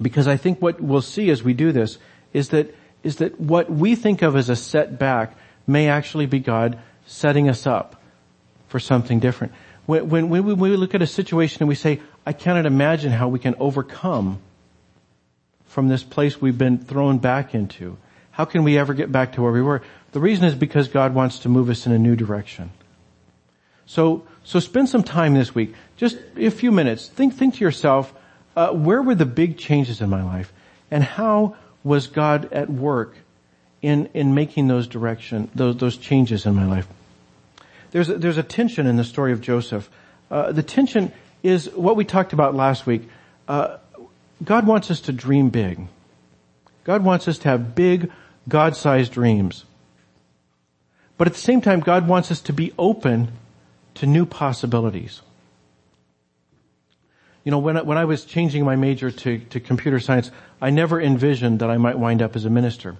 Because 0.02 0.28
I 0.28 0.38
think 0.38 0.62
what 0.62 0.80
we'll 0.80 1.02
see 1.02 1.30
as 1.30 1.44
we 1.44 1.54
do 1.54 1.72
this 1.72 1.98
is 2.34 2.50
that 2.50 2.74
is 3.04 3.18
that 3.18 3.40
what 3.40 3.70
we 3.70 3.96
think 3.96 4.22
of 4.22 4.36
as 4.36 4.50
a 4.50 4.56
setback 4.56 5.36
may 5.66 5.88
actually 5.90 6.28
be 6.28 6.40
God 6.40 6.78
setting 7.08 7.50
us 7.50 7.66
up 7.66 8.02
for 8.68 8.80
something 8.80 9.20
different. 9.20 9.54
When, 9.86 10.10
when, 10.10 10.30
when, 10.30 10.46
we, 10.58 10.76
look 10.76 10.96
at 10.96 11.02
a 11.02 11.08
situation 11.08 11.62
and 11.62 11.70
we 11.70 11.76
say, 11.76 12.02
I 12.26 12.34
cannot 12.34 12.66
imagine 12.66 13.12
how 13.12 13.28
we 13.28 13.40
can 13.40 13.56
overcome 13.60 14.40
from 15.66 15.88
this 15.88 16.04
place 16.04 16.40
we've 16.40 16.58
been 16.58 16.78
thrown 16.78 17.18
back 17.18 17.56
into. 17.56 17.98
How 18.32 18.46
can 18.46 18.64
we 18.64 18.78
ever 18.78 18.94
get 18.94 19.12
back 19.12 19.34
to 19.34 19.42
where 19.42 19.52
we 19.52 19.62
were? 19.62 19.82
The 20.12 20.20
reason 20.20 20.46
is 20.46 20.56
because 20.56 20.88
God 20.88 21.14
wants 21.14 21.40
to 21.40 21.50
move 21.50 21.70
us 21.70 21.86
in 21.86 21.92
a 21.92 22.00
new 22.00 22.16
direction. 22.16 22.72
So, 23.86 24.26
so 24.44 24.60
spend 24.60 24.90
some 24.90 25.04
time 25.04 25.34
this 25.34 25.54
week, 25.56 25.74
just 25.98 26.18
a 26.38 26.50
few 26.50 26.72
minutes. 26.72 27.08
Think, 27.08 27.36
think 27.36 27.56
to 27.56 27.62
yourself, 27.62 28.14
uh, 28.56 28.72
where 28.72 29.02
were 29.02 29.16
the 29.16 29.26
big 29.26 29.58
changes 29.58 30.02
in 30.02 30.10
my 30.10 30.24
life, 30.24 30.54
and 30.90 31.04
how 31.04 31.56
was 31.84 32.08
God 32.08 32.52
at 32.54 32.70
work 32.70 33.16
in, 33.82 34.10
in 34.14 34.34
making 34.34 34.68
those 34.68 34.88
direction, 34.88 35.50
those, 35.56 35.78
those 35.78 35.98
changes 35.98 36.46
in 36.46 36.56
my 36.56 36.66
life. 36.66 36.88
There's 37.92 38.10
a, 38.10 38.18
there's 38.18 38.38
a 38.38 38.44
tension 38.44 38.88
in 38.88 38.96
the 38.96 39.04
story 39.04 39.32
of 39.32 39.42
Joseph. 39.42 39.90
Uh, 40.30 40.52
the 40.52 40.64
tension 40.64 41.12
is 41.44 41.70
what 41.72 41.96
we 41.96 42.06
talked 42.06 42.34
about 42.34 42.56
last 42.56 42.86
week. 42.86 43.08
Uh, 43.48 43.78
God 44.44 44.66
wants 44.66 44.90
us 44.90 45.02
to 45.02 45.12
dream 45.12 45.50
big. 45.50 45.88
God 46.84 47.04
wants 47.04 47.28
us 47.28 47.38
to 47.40 47.50
have 47.50 47.76
big, 47.76 48.12
God-sized 48.48 49.12
dreams. 49.12 49.66
But 51.18 51.28
at 51.28 51.34
the 51.34 51.40
same 51.40 51.62
time, 51.62 51.82
God 51.82 52.08
wants 52.08 52.32
us 52.32 52.42
to 52.42 52.54
be 52.54 52.74
open 52.80 53.32
to 53.96 54.08
new 54.08 54.26
possibilities. 54.26 55.22
You 57.44 57.52
know, 57.52 57.60
when 57.60 57.78
I, 57.78 57.82
when 57.82 57.98
I 57.98 58.06
was 58.06 58.26
changing 58.26 58.66
my 58.66 58.76
major 58.76 59.12
to, 59.12 59.40
to 59.40 59.60
computer 59.60 60.00
science, 60.00 60.32
I 60.62 60.70
never 60.70 61.02
envisioned 61.02 61.60
that 61.60 61.70
I 61.70 61.78
might 61.78 62.00
wind 62.00 62.22
up 62.22 62.36
as 62.36 62.46
a 62.46 62.50
minister. 62.50 62.98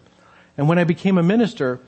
And 0.58 0.68
when 0.68 0.78
I 0.78 0.84
became 0.84 1.18
a 1.18 1.24
minister, 1.24 1.80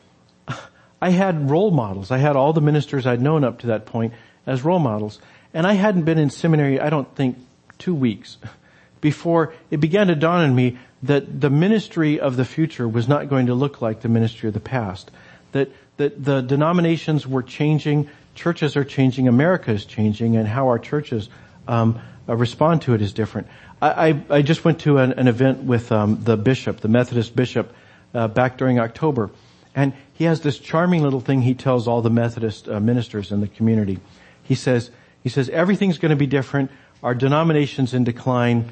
I 1.04 1.10
had 1.10 1.50
role 1.50 1.70
models. 1.70 2.12
I 2.12 2.18
had 2.18 2.38
all 2.38 2.54
the 2.54 2.62
ministers 2.62 3.06
I'd 3.06 3.20
known 3.20 3.44
up 3.44 3.60
to 3.60 3.68
that 3.68 3.86
point 3.86 4.14
as 4.46 4.64
role 4.64 4.80
models. 4.80 5.20
And 5.54 5.68
I 5.68 5.74
hadn't 5.74 6.04
been 6.04 6.18
in 6.18 6.30
seminary, 6.30 6.80
I 6.80 6.90
don't 6.90 7.14
think, 7.14 7.38
two 7.78 7.94
weeks 7.94 8.38
before 9.02 9.54
it 9.70 9.82
began 9.82 10.08
to 10.08 10.16
dawn 10.16 10.46
on 10.46 10.56
me 10.56 10.78
that 11.04 11.42
the 11.42 11.50
ministry 11.50 12.22
of 12.22 12.38
the 12.38 12.46
future 12.46 12.88
was 12.88 13.10
not 13.10 13.28
going 13.28 13.48
to 13.48 13.54
look 13.54 13.82
like 13.82 14.00
the 14.00 14.08
ministry 14.08 14.48
of 14.48 14.54
the 14.54 14.62
past. 14.62 15.12
That, 15.52 15.72
that 15.98 16.24
the 16.24 16.40
denominations 16.40 17.28
were 17.28 17.44
changing, 17.44 18.10
churches 18.34 18.78
are 18.78 18.86
changing, 18.86 19.28
America 19.28 19.72
is 19.72 19.84
changing, 19.84 20.38
and 20.38 20.48
how 20.48 20.70
our 20.70 20.80
churches 20.80 21.28
um, 21.68 22.00
uh, 22.30 22.36
respond 22.38 22.84
to 22.84 22.94
it 22.94 23.02
is 23.02 23.12
different. 23.12 23.48
I, 23.82 23.90
I, 23.90 24.24
I 24.38 24.42
just 24.42 24.64
went 24.64 24.80
to 24.82 25.00
an, 25.00 25.12
an 25.12 25.28
event 25.28 25.64
with 25.64 25.92
um, 25.92 26.24
the 26.24 26.38
bishop, 26.38 26.80
the 26.80 26.88
Methodist 26.88 27.36
bishop, 27.36 27.76
uh, 28.14 28.30
back 28.30 28.58
during 28.58 28.80
October, 28.80 29.32
and 29.76 29.94
he 30.14 30.26
has 30.26 30.42
this 30.42 30.60
charming 30.60 31.02
little 31.04 31.20
thing 31.20 31.42
he 31.42 31.54
tells 31.54 31.88
all 31.88 32.02
the 32.02 32.10
Methodist 32.10 32.70
uh, 32.70 32.80
ministers 32.80 33.32
in 33.32 33.42
the 33.42 33.48
community. 33.48 34.00
He 34.44 34.56
says, 34.56 34.92
he 35.24 35.30
says 35.30 35.50
everything's 35.50 35.98
going 35.98 36.12
to 36.12 36.16
be 36.16 36.28
different. 36.28 36.72
Our 37.02 37.16
denomination's 37.16 37.94
in 37.94 38.04
decline. 38.04 38.72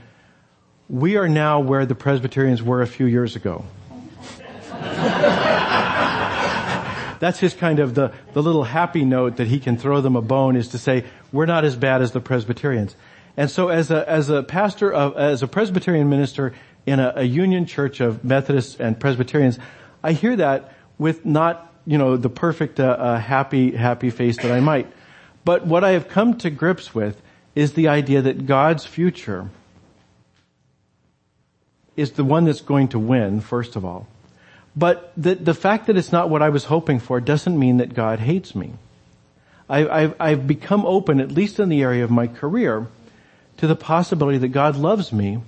We 0.89 1.17
are 1.17 1.27
now 1.27 1.59
where 1.59 1.85
the 1.85 1.95
Presbyterians 1.95 2.61
were 2.61 2.81
a 2.81 2.87
few 2.87 3.05
years 3.05 3.35
ago. 3.35 3.65
That's 7.19 7.39
his 7.39 7.53
kind 7.53 7.79
of 7.79 7.93
the, 7.93 8.13
the 8.33 8.41
little 8.41 8.63
happy 8.63 9.05
note 9.05 9.37
that 9.37 9.47
he 9.47 9.59
can 9.59 9.77
throw 9.77 10.01
them 10.01 10.15
a 10.15 10.21
bone 10.21 10.55
is 10.55 10.69
to 10.69 10.79
say, 10.79 11.05
we're 11.31 11.45
not 11.45 11.63
as 11.65 11.75
bad 11.75 12.01
as 12.01 12.11
the 12.13 12.19
Presbyterians. 12.19 12.95
And 13.37 13.49
so 13.49 13.69
as 13.69 13.91
a, 13.91 14.09
as 14.09 14.29
a 14.29 14.41
pastor 14.41 14.91
of, 14.91 15.15
as 15.15 15.43
a 15.43 15.47
Presbyterian 15.47 16.09
minister 16.09 16.53
in 16.87 16.99
a, 16.99 17.13
a 17.17 17.23
union 17.23 17.67
church 17.67 17.99
of 17.99 18.25
Methodists 18.25 18.79
and 18.79 18.99
Presbyterians, 18.99 19.59
I 20.03 20.13
hear 20.13 20.35
that 20.35 20.73
with 21.01 21.25
not, 21.25 21.73
you 21.87 21.97
know, 21.97 22.15
the 22.15 22.29
perfect, 22.29 22.79
uh, 22.79 22.83
uh, 22.83 23.17
happy, 23.17 23.71
happy 23.75 24.11
face 24.11 24.37
that 24.37 24.51
I 24.51 24.59
might. 24.59 24.85
But 25.43 25.65
what 25.65 25.83
I 25.83 25.93
have 25.93 26.07
come 26.07 26.37
to 26.37 26.51
grips 26.51 26.93
with 26.93 27.19
is 27.55 27.73
the 27.73 27.87
idea 27.87 28.21
that 28.21 28.45
God's 28.45 28.85
future 28.85 29.49
is 31.97 32.11
the 32.11 32.23
one 32.23 32.45
that's 32.45 32.61
going 32.61 32.89
to 32.89 32.99
win, 32.99 33.41
first 33.41 33.75
of 33.75 33.83
all. 33.83 34.07
But 34.75 35.11
the, 35.17 35.33
the 35.33 35.55
fact 35.55 35.87
that 35.87 35.97
it's 35.97 36.11
not 36.11 36.29
what 36.29 36.43
I 36.43 36.49
was 36.49 36.65
hoping 36.65 36.99
for 36.99 37.19
doesn't 37.19 37.57
mean 37.57 37.77
that 37.77 37.95
God 37.95 38.19
hates 38.19 38.53
me. 38.53 38.73
I, 39.67 39.87
I've, 39.87 40.15
I've 40.19 40.45
become 40.45 40.85
open, 40.85 41.19
at 41.19 41.31
least 41.31 41.59
in 41.59 41.69
the 41.69 41.81
area 41.81 42.03
of 42.03 42.11
my 42.11 42.27
career, 42.27 42.85
to 43.57 43.65
the 43.65 43.75
possibility 43.75 44.37
that 44.37 44.49
God 44.49 44.75
loves 44.75 45.11
me 45.11 45.39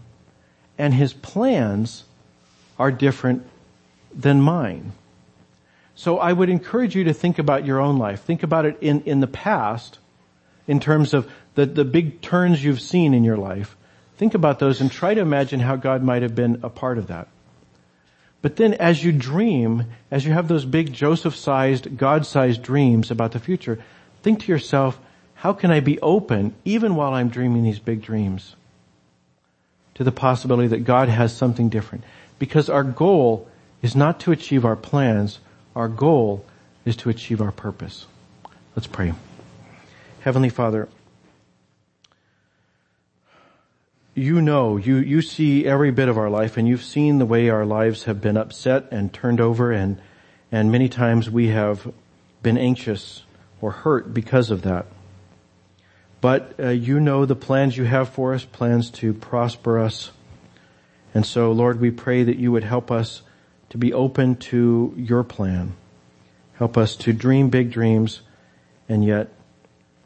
and 0.79 0.95
his 0.95 1.13
plans 1.13 2.05
are 2.79 2.91
different 2.91 3.45
than 4.15 4.41
mine. 4.41 4.93
So 5.95 6.17
I 6.17 6.33
would 6.33 6.49
encourage 6.49 6.95
you 6.95 7.03
to 7.05 7.13
think 7.13 7.39
about 7.39 7.65
your 7.65 7.79
own 7.79 7.97
life. 7.97 8.23
Think 8.23 8.43
about 8.43 8.65
it 8.65 8.77
in, 8.81 9.01
in 9.01 9.19
the 9.19 9.27
past 9.27 9.99
in 10.67 10.79
terms 10.79 11.13
of 11.13 11.29
the, 11.55 11.65
the 11.65 11.85
big 11.85 12.21
turns 12.21 12.63
you've 12.63 12.81
seen 12.81 13.13
in 13.13 13.23
your 13.23 13.37
life. 13.37 13.75
Think 14.17 14.33
about 14.33 14.59
those 14.59 14.81
and 14.81 14.91
try 14.91 15.13
to 15.13 15.21
imagine 15.21 15.59
how 15.59 15.75
God 15.75 16.03
might 16.03 16.21
have 16.21 16.35
been 16.35 16.59
a 16.63 16.69
part 16.69 16.97
of 16.97 17.07
that. 17.07 17.27
But 18.41 18.57
then 18.57 18.73
as 18.73 19.03
you 19.03 19.11
dream, 19.11 19.85
as 20.11 20.25
you 20.25 20.33
have 20.33 20.47
those 20.47 20.65
big 20.65 20.91
Joseph-sized, 20.91 21.97
God-sized 21.97 22.61
dreams 22.61 23.09
about 23.09 23.31
the 23.31 23.39
future, 23.39 23.79
think 24.21 24.41
to 24.41 24.51
yourself, 24.51 24.99
how 25.35 25.53
can 25.53 25.71
I 25.71 25.79
be 25.79 25.99
open, 26.01 26.53
even 26.65 26.95
while 26.95 27.13
I'm 27.13 27.29
dreaming 27.29 27.63
these 27.63 27.79
big 27.79 28.01
dreams, 28.01 28.55
to 29.95 30.03
the 30.03 30.11
possibility 30.11 30.67
that 30.69 30.85
God 30.85 31.07
has 31.09 31.35
something 31.35 31.69
different? 31.69 32.03
Because 32.39 32.69
our 32.69 32.83
goal 32.83 33.47
is 33.81 33.95
not 33.95 34.19
to 34.21 34.31
achieve 34.31 34.65
our 34.65 34.75
plans. 34.75 35.39
Our 35.75 35.87
goal 35.87 36.45
is 36.85 36.95
to 36.97 37.09
achieve 37.09 37.41
our 37.41 37.51
purpose. 37.51 38.05
Let's 38.75 38.87
pray. 38.87 39.13
Heavenly 40.21 40.49
Father, 40.49 40.87
you 44.15 44.41
know, 44.41 44.77
you, 44.77 44.97
you 44.97 45.21
see 45.21 45.65
every 45.65 45.91
bit 45.91 46.07
of 46.07 46.17
our 46.17 46.29
life 46.29 46.57
and 46.57 46.67
you've 46.67 46.83
seen 46.83 47.17
the 47.17 47.25
way 47.25 47.49
our 47.49 47.65
lives 47.65 48.03
have 48.03 48.21
been 48.21 48.37
upset 48.37 48.85
and 48.91 49.11
turned 49.11 49.41
over 49.41 49.71
and, 49.71 49.99
and 50.51 50.71
many 50.71 50.87
times 50.87 51.29
we 51.29 51.47
have 51.47 51.91
been 52.43 52.57
anxious 52.57 53.23
or 53.59 53.71
hurt 53.71 54.13
because 54.13 54.51
of 54.51 54.61
that. 54.61 54.85
But 56.21 56.53
uh, 56.59 56.69
you 56.69 56.99
know 56.99 57.25
the 57.25 57.35
plans 57.35 57.75
you 57.75 57.85
have 57.85 58.09
for 58.09 58.33
us, 58.33 58.45
plans 58.45 58.91
to 58.91 59.13
prosper 59.13 59.79
us. 59.79 60.11
And 61.15 61.25
so 61.25 61.51
Lord, 61.51 61.81
we 61.81 61.89
pray 61.89 62.23
that 62.23 62.37
you 62.37 62.51
would 62.51 62.63
help 62.63 62.91
us 62.91 63.23
to 63.73 63.79
be 63.79 63.91
open 63.91 64.35
to 64.35 64.93
your 64.95 65.23
plan. 65.23 65.73
Help 66.57 66.77
us 66.77 66.95
to 66.95 67.11
dream 67.11 67.49
big 67.49 67.71
dreams 67.71 68.21
and 68.87 69.03
yet 69.03 69.29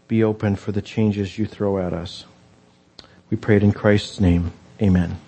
be 0.08 0.24
open 0.24 0.56
for 0.56 0.72
the 0.72 0.82
changes 0.82 1.38
you 1.38 1.46
throw 1.46 1.78
at 1.78 1.92
us. 1.92 2.24
We 3.30 3.36
pray 3.36 3.58
it 3.58 3.64
in 3.64 3.74
Christ's 3.74 4.22
name. 4.22 4.54
Amen. 4.82 5.20